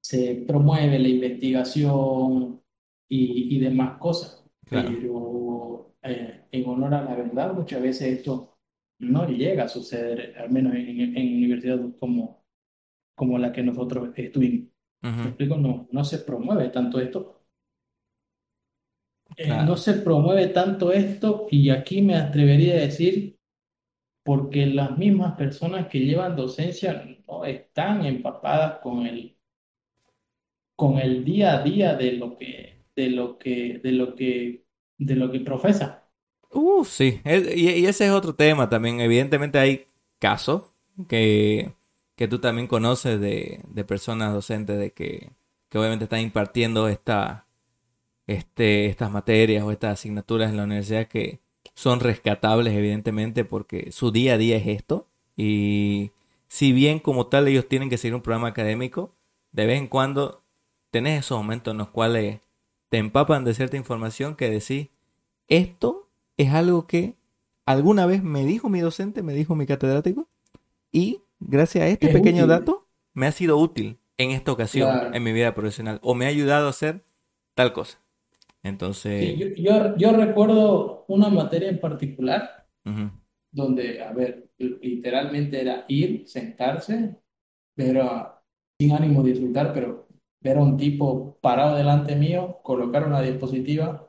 [0.00, 2.62] se promueve la investigación
[3.08, 4.96] y, y demás cosas, Claro.
[4.96, 8.55] pero eh, en honor a la verdad, muchas veces esto
[8.98, 12.44] no llega a suceder, al menos en, en universidades como,
[13.16, 14.70] como la que nosotros estuvimos.
[15.22, 15.56] ¿Me ujú, explico?
[15.58, 17.44] No, no se promueve tanto esto.
[19.36, 23.38] Eh, no se promueve tanto esto y aquí me atrevería a decir
[24.24, 29.38] porque las mismas personas que llevan docencia no están empapadas con el,
[30.76, 34.66] con el día a día de lo que, de lo que, de lo que,
[34.98, 36.05] de lo que profesa.
[36.58, 39.00] Uh, sí, y, y ese es otro tema también.
[39.00, 39.84] Evidentemente hay
[40.18, 40.62] casos
[41.06, 41.74] que,
[42.14, 45.32] que tú también conoces de, de personas docentes de que,
[45.68, 47.46] que obviamente están impartiendo esta,
[48.26, 51.40] este, estas materias o estas asignaturas en la universidad que
[51.74, 55.08] son rescatables, evidentemente, porque su día a día es esto.
[55.36, 56.12] Y
[56.48, 59.12] si bien como tal ellos tienen que seguir un programa académico,
[59.52, 60.42] de vez en cuando
[60.90, 62.40] tenés esos momentos en los cuales
[62.88, 64.88] te empapan de cierta información que decís,
[65.48, 66.05] esto
[66.36, 67.16] es algo que
[67.66, 70.28] alguna vez me dijo mi docente, me dijo mi catedrático,
[70.92, 72.48] y gracias a este Es pequeño útil.
[72.48, 75.14] dato me ha sido útil en esta ocasión, Claro.
[75.14, 77.04] en mi vida profesional, o me ha ayudado a hacer
[77.54, 77.98] tal cosa.
[77.98, 82.66] Sí, Entonces, yo, yo, yo recuerdo una materia en particular
[83.52, 87.16] donde, a ver, literalmente era ir, sentarse,
[87.76, 88.42] ver a-
[88.78, 90.08] sin ánimo de insultar, pero
[90.40, 94.05] ver a un tipo parado delante mío, colocar una diapositiva,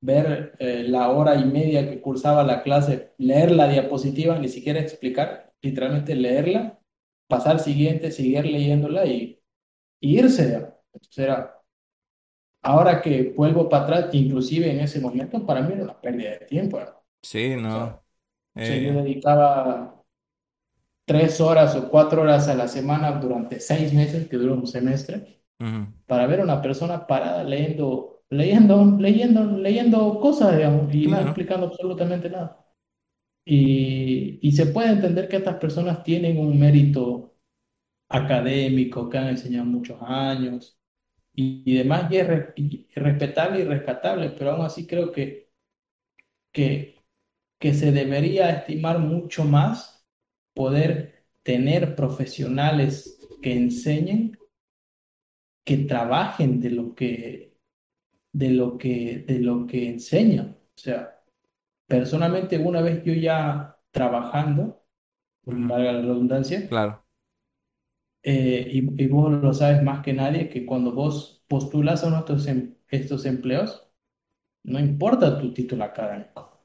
[0.00, 4.80] ver eh, la hora y media que cursaba la clase, leer la diapositiva, ni siquiera
[4.80, 6.78] explicar, literalmente leerla,
[7.28, 9.40] pasar siguiente, seguir leyéndola y,
[10.00, 10.54] y irse.
[10.92, 11.62] Entonces era,
[12.62, 16.46] ahora que vuelvo para atrás, inclusive en ese momento, para mí era una pérdida de
[16.46, 16.80] tiempo.
[16.80, 16.86] ¿no?
[17.22, 18.04] sí, no.
[18.54, 20.04] o sea, yo eh, dedicaba
[21.04, 25.42] tres horas o cuatro horas a la semana durante seis meses, que dura un semestre,
[26.06, 31.20] para ver a una persona parada leyendo, leyendo, leyendo, leyendo cosas, digamos, y no claro,
[31.20, 32.64] explicando absolutamente nada.
[33.44, 37.36] Y, y se puede entender que estas personas tienen un mérito
[38.08, 40.80] académico, que han enseñado muchos años
[41.34, 45.50] y, y demás, y es re- y respetable y rescatable, pero aún así creo que,
[46.52, 46.96] que,
[47.58, 50.06] que se debería estimar mucho más
[50.54, 54.38] poder tener profesionales que enseñen,
[55.64, 57.47] que trabajen de lo que,
[58.32, 60.58] de lo que, de lo que enseñan.
[60.76, 61.20] O sea,
[61.86, 64.84] personalmente una vez yo ya trabajando,
[65.44, 67.04] valga la redundancia, claro,
[68.22, 72.46] eh, y, y vos lo sabes más que nadie, que cuando vos postulas a estos,
[72.46, 73.90] em- estos empleos,
[74.64, 76.60] no importa tu título académico.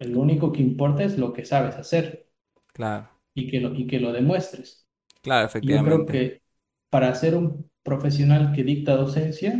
[0.00, 2.28] Lo único que importa es lo que sabes hacer
[2.72, 4.86] claro, y que lo, y que lo demuestres.
[5.22, 6.10] claro, Y yo creo efectivamente.
[6.10, 6.42] que
[6.90, 9.54] para ser un profesional que dicta docencia,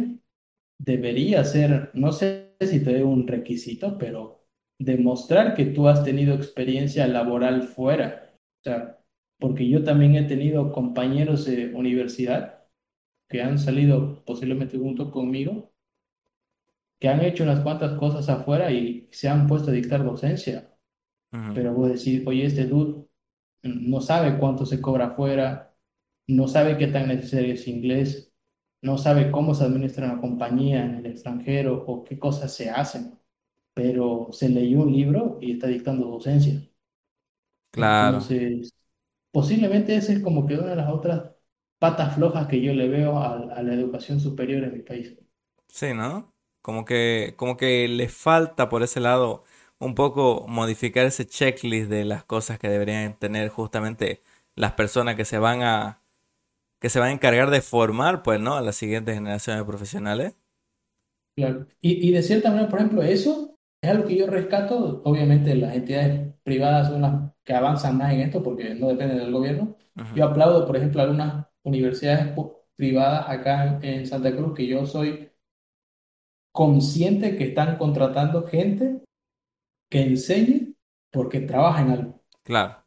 [0.81, 4.47] debería ser, no sé si te dé un requisito, pero
[4.79, 8.35] demostrar que tú has tenido experiencia laboral fuera.
[8.61, 8.99] O sea,
[9.39, 12.65] porque yo también he tenido compañeros de universidad
[13.29, 15.73] que han salido posiblemente junto conmigo,
[16.99, 20.75] que han hecho unas cuantas cosas afuera y se han puesto a dictar docencia.
[21.55, 23.07] Pero vos decís, oye, este dude
[23.63, 25.75] no sabe cuánto se cobra afuera,
[26.29, 28.30] no sabe qué tan necesario es inglés,
[28.83, 33.19] no sabe cómo se administra una compañía en el extranjero o qué cosas se hacen,
[33.75, 36.63] pero se leyó un libro y está dictando docencia.
[37.73, 38.73] Claro, Entonces,
[39.33, 41.33] posiblemente esa es como que una de las otras
[41.79, 45.17] patas flojas que yo le veo a, a la educación superior en mi país.
[45.69, 46.35] sí, ¿no?
[46.63, 49.45] Como que, como que le falta por ese lado
[49.79, 54.23] un poco modificar ese checklist de las cosas que deberían tener justamente
[54.57, 56.03] las personas que se van a,
[56.81, 58.57] que se van a encargar de formar, pues, ¿no?
[58.57, 60.35] A las siguientes generaciones de profesionales.
[61.37, 61.67] Claro.
[61.81, 65.01] Y, y de cierta manera, por ejemplo, eso es algo que yo rescato.
[65.05, 69.33] Obviamente las entidades privadas son las que avanzan más en esto porque no dependen del
[69.33, 69.77] gobierno.
[70.13, 72.35] Yo aplaudo, por ejemplo, algunas universidades
[72.77, 75.31] privadas acá en, en Santa Cruz que yo soy
[76.53, 79.03] consciente que están contratando gente
[79.91, 80.75] que enseñe
[81.13, 82.23] porque trabaja en algo.
[82.43, 82.85] Claro,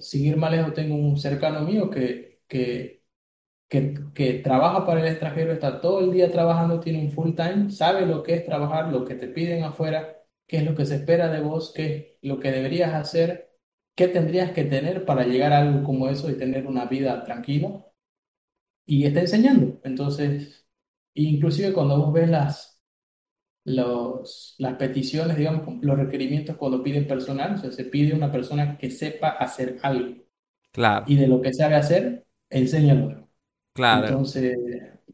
[0.00, 3.01] Sin ir más lejos, tengo un cercano mío que, que,
[3.72, 7.70] que, que trabaja para el extranjero, está todo el día trabajando, tiene un full time,
[7.70, 10.14] sabe lo que es trabajar, lo que te piden afuera,
[10.46, 13.50] qué es lo que se espera de vos, qué es lo que deberías hacer,
[13.94, 17.86] qué tendrías que tener para llegar a algo como eso y tener una vida tranquila.
[18.84, 19.80] Y está enseñando.
[19.84, 20.66] Entonces,
[21.14, 22.82] inclusive cuando vos ves las
[23.64, 28.76] los, las peticiones, digamos, los requerimientos cuando piden personal, o sea, se pide una persona
[28.76, 30.16] que sepa hacer algo
[30.72, 33.21] claro, y de lo que sabe hacer, enséñalo.
[33.72, 34.22] Claro.
[34.26, 34.56] Entonces,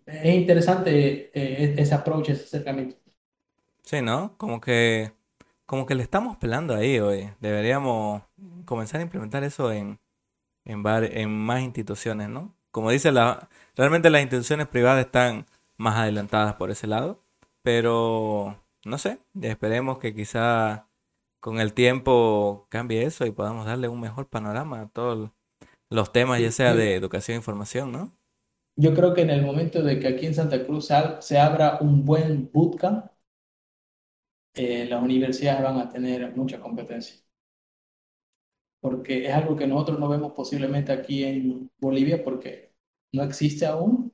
[0.07, 2.97] es interesante eh, ese approach, ese acercamiento.
[3.83, 4.37] Sí, ¿no?
[4.39, 5.13] Como que,
[5.67, 7.31] como que le estamos pelando ahí hoy.
[7.41, 8.23] Deberíamos
[8.67, 9.99] comenzar a implementar eso en,
[10.65, 12.55] en, var- en más instituciones, ¿no?
[12.73, 15.47] Como dice la, realmente las instituciones privadas están
[15.79, 17.23] más adelantadas por ese lado,
[17.63, 20.89] pero no sé, esperemos que quizá
[21.41, 25.31] con el tiempo cambie eso y podamos darle un mejor panorama a todos
[25.91, 28.13] los temas, ya sea de educación e información, ¿no?
[28.79, 31.39] Yo creo que en el momento de que aquí en Santa Cruz se, ab- se
[31.39, 33.07] abra un buen bootcamp,
[34.55, 37.17] eh, las universidades van a tener mucha competencia.
[38.81, 42.73] porque es algo que nosotros no vemos posiblemente aquí en Bolivia porque
[43.13, 44.13] no existe aún,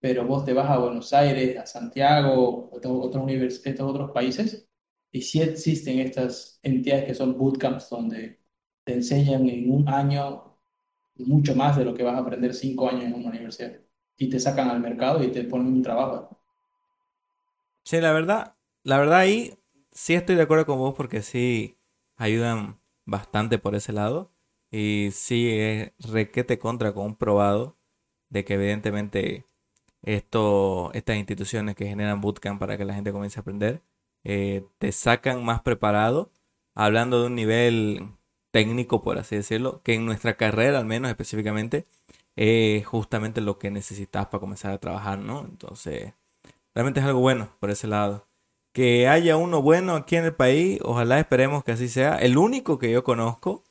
[0.00, 4.68] pero vos te vas a Buenos Aires, a Santiago, otros otros univers- estos otros países,
[5.12, 8.40] y sí existen estas entidades que son bootcamps donde
[8.84, 10.58] te enseñan en un año
[11.16, 13.80] mucho más de lo que vas a aprender cinco años en una universidad,
[14.16, 16.38] y te sacan al mercado y te ponen un trabajo.
[17.84, 19.58] Sí, la verdad, la verdad ahí
[19.92, 21.78] sí estoy de acuerdo con vos porque sí
[22.16, 24.32] ayudan bastante por ese lado
[24.70, 27.76] y sí es requete contra con un probado
[28.28, 29.44] de que evidentemente
[30.02, 33.82] esto, estas instituciones que generan bootcamp para que la gente comience a aprender
[34.28, 36.32] eh, te sacan más preparado,
[36.74, 38.08] hablando de un nivel
[38.50, 41.86] técnico, por así decirlo, que en nuestra carrera, al menos específicamente,
[42.36, 45.40] es justamente lo que necesitas para comenzar a trabajar, ¿no?
[45.42, 46.14] Entonces,
[46.74, 48.26] realmente es algo bueno por ese lado.
[48.72, 52.16] Que haya uno bueno aquí en el país, ojalá esperemos que así sea.
[52.18, 53.64] El único que yo conozco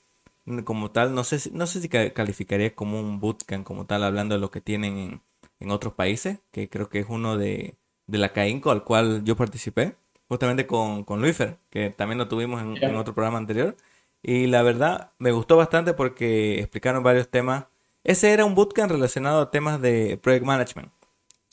[0.46, 3.86] mm, como tal, no sé si, no sé si ca- calificaría como un bootcamp como
[3.86, 5.22] tal, hablando de lo que tienen en,
[5.60, 7.76] en otros países, que creo que es uno de,
[8.08, 9.96] de la CAINCO al cual yo participé,
[10.28, 13.76] justamente con, con Luifer, que también lo tuvimos en, en otro programa anterior.
[14.24, 17.66] Y la verdad me gustó bastante porque explicaron varios temas.
[18.06, 20.92] Ese era un bootcamp relacionado a temas de project management.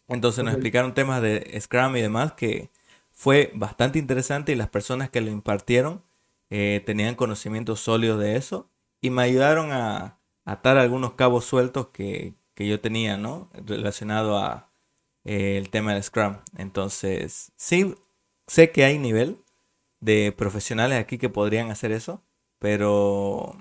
[0.07, 2.71] Entonces nos explicaron temas de Scrum y demás que
[3.11, 6.05] fue bastante interesante y las personas que lo impartieron
[6.51, 8.69] eh, tenían conocimientos sólidos de eso
[9.01, 13.49] y me ayudaron a atar algunos cabos sueltos que, que yo tenía, ¿no?
[13.55, 14.69] Relacionado a
[15.25, 16.37] eh, el tema del Scrum.
[16.59, 17.95] Entonces, sí,
[18.47, 19.39] sé que hay nivel
[20.01, 22.23] de profesionales aquí que podrían hacer eso,
[22.59, 23.57] pero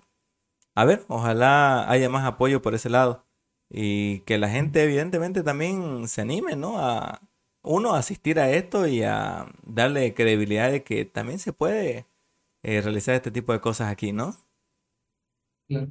[0.75, 3.25] a ver, ojalá haya más apoyo por ese lado
[3.69, 6.79] y que la gente evidentemente también se anime, ¿no?
[6.79, 7.21] A
[7.63, 12.07] uno a asistir a esto y a darle credibilidad de que también se puede
[12.63, 14.37] eh, realizar este tipo de cosas aquí, ¿no?
[15.67, 15.89] Claro.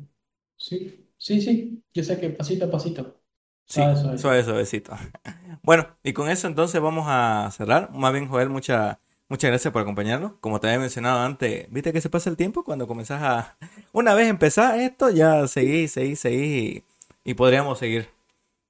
[0.57, 3.21] Sí, sí, sí, yo sé que pasito a pasito,
[3.67, 4.19] Sí, suave, suave.
[4.19, 4.93] suave, suavecito.
[5.63, 7.93] Bueno, y con eso entonces vamos a cerrar.
[7.93, 9.01] Más bien, Joel, mucha,
[9.31, 10.33] muchas gracias por acompañarnos.
[10.41, 13.57] Como te había mencionado antes, viste que se pasa el tiempo cuando comenzás a...
[13.93, 16.85] Una vez empezás esto, ya seguís, seguís, seguís
[17.25, 18.11] y, y podríamos seguir.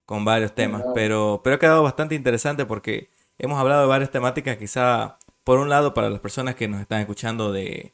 [0.06, 4.56] con varios temas, pero, pero ha quedado bastante interesante porque hemos hablado de varias temáticas,
[4.56, 7.92] quizá por un lado para las personas que nos están escuchando de,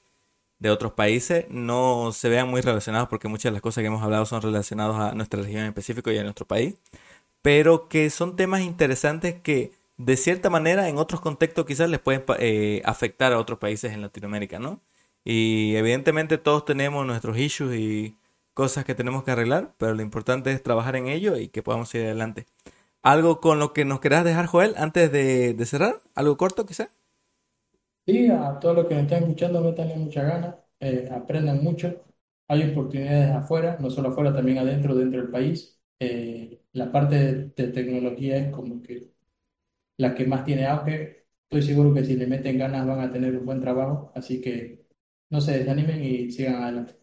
[0.59, 4.03] de otros países no se vean muy relacionados porque muchas de las cosas que hemos
[4.03, 6.77] hablado son relacionadas a nuestra región en específico y a nuestro país,
[7.43, 12.25] pero que son temas interesantes que de cierta manera en otros contextos quizás les pueden
[12.39, 14.83] eh, afectar a otros países en Latinoamérica, ¿no?
[15.25, 18.17] Y evidentemente todos tenemos nuestros issues y
[18.55, 21.95] cosas que tenemos que arreglar, pero lo importante es trabajar en ello y que podamos
[21.95, 22.47] ir adelante.
[23.03, 26.03] ¿Algo con lo que nos querás dejar, Joel, antes de, cerrar?
[26.15, 26.91] ¿Algo corto quizá?
[28.07, 32.05] Sí, a todos los que me están escuchando, métanle muchas ganas, eh, aprendan mucho.
[32.49, 35.79] Hay oportunidades afuera, no solo afuera, también adentro, dentro del país.
[35.99, 37.17] Eh, la parte
[37.57, 39.16] de tecnología es como que
[39.99, 41.27] la que más tiene auge.
[41.51, 44.87] Estoy seguro que si le meten ganas van a tener un buen trabajo, así que
[45.31, 46.95] no se desanimen y sigan adelante.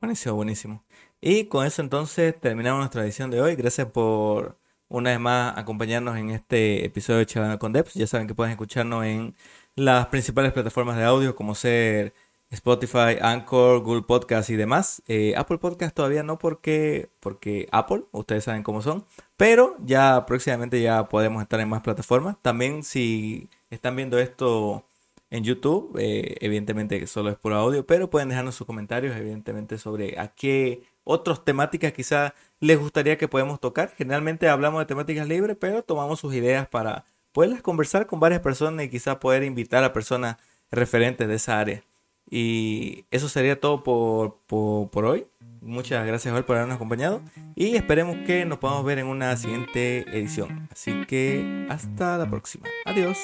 [0.00, 0.84] Buenísimo, buenísimo.
[1.20, 3.54] Y con eso entonces terminamos nuestra edición de hoy.
[3.56, 4.58] Gracias por
[4.88, 7.94] una vez más acompañarnos en este episodio de Charlando con Debs.
[7.94, 9.34] Ya saben que pueden escucharnos en
[9.76, 12.14] las principales plataformas de audio como ser
[12.50, 15.02] Spotify, Anchor, Google Podcast y demás.
[15.06, 19.04] Eh, Apple Podcast todavía no porque, porque Apple, ustedes saben cómo son,
[19.40, 22.36] pero ya próximamente ya podemos estar en más plataformas.
[22.42, 24.84] También si están viendo esto
[25.30, 30.20] en YouTube, eh, evidentemente solo es por audio, pero pueden dejarnos sus comentarios, evidentemente, sobre
[30.20, 33.94] a qué otras temáticas quizá les gustaría que podamos tocar.
[33.96, 38.84] Generalmente hablamos de temáticas libres, pero tomamos sus ideas para poderlas conversar con varias personas
[38.84, 40.36] y quizá poder invitar a personas
[40.70, 41.82] referentes de esa área.
[42.28, 45.26] Y eso sería todo por, por, hoy.
[45.60, 47.22] Muchas gracias por habernos acompañado
[47.54, 50.68] y esperemos que nos podamos ver en una siguiente edición.
[50.72, 52.66] Así que hasta la próxima.
[52.86, 53.18] Adiós.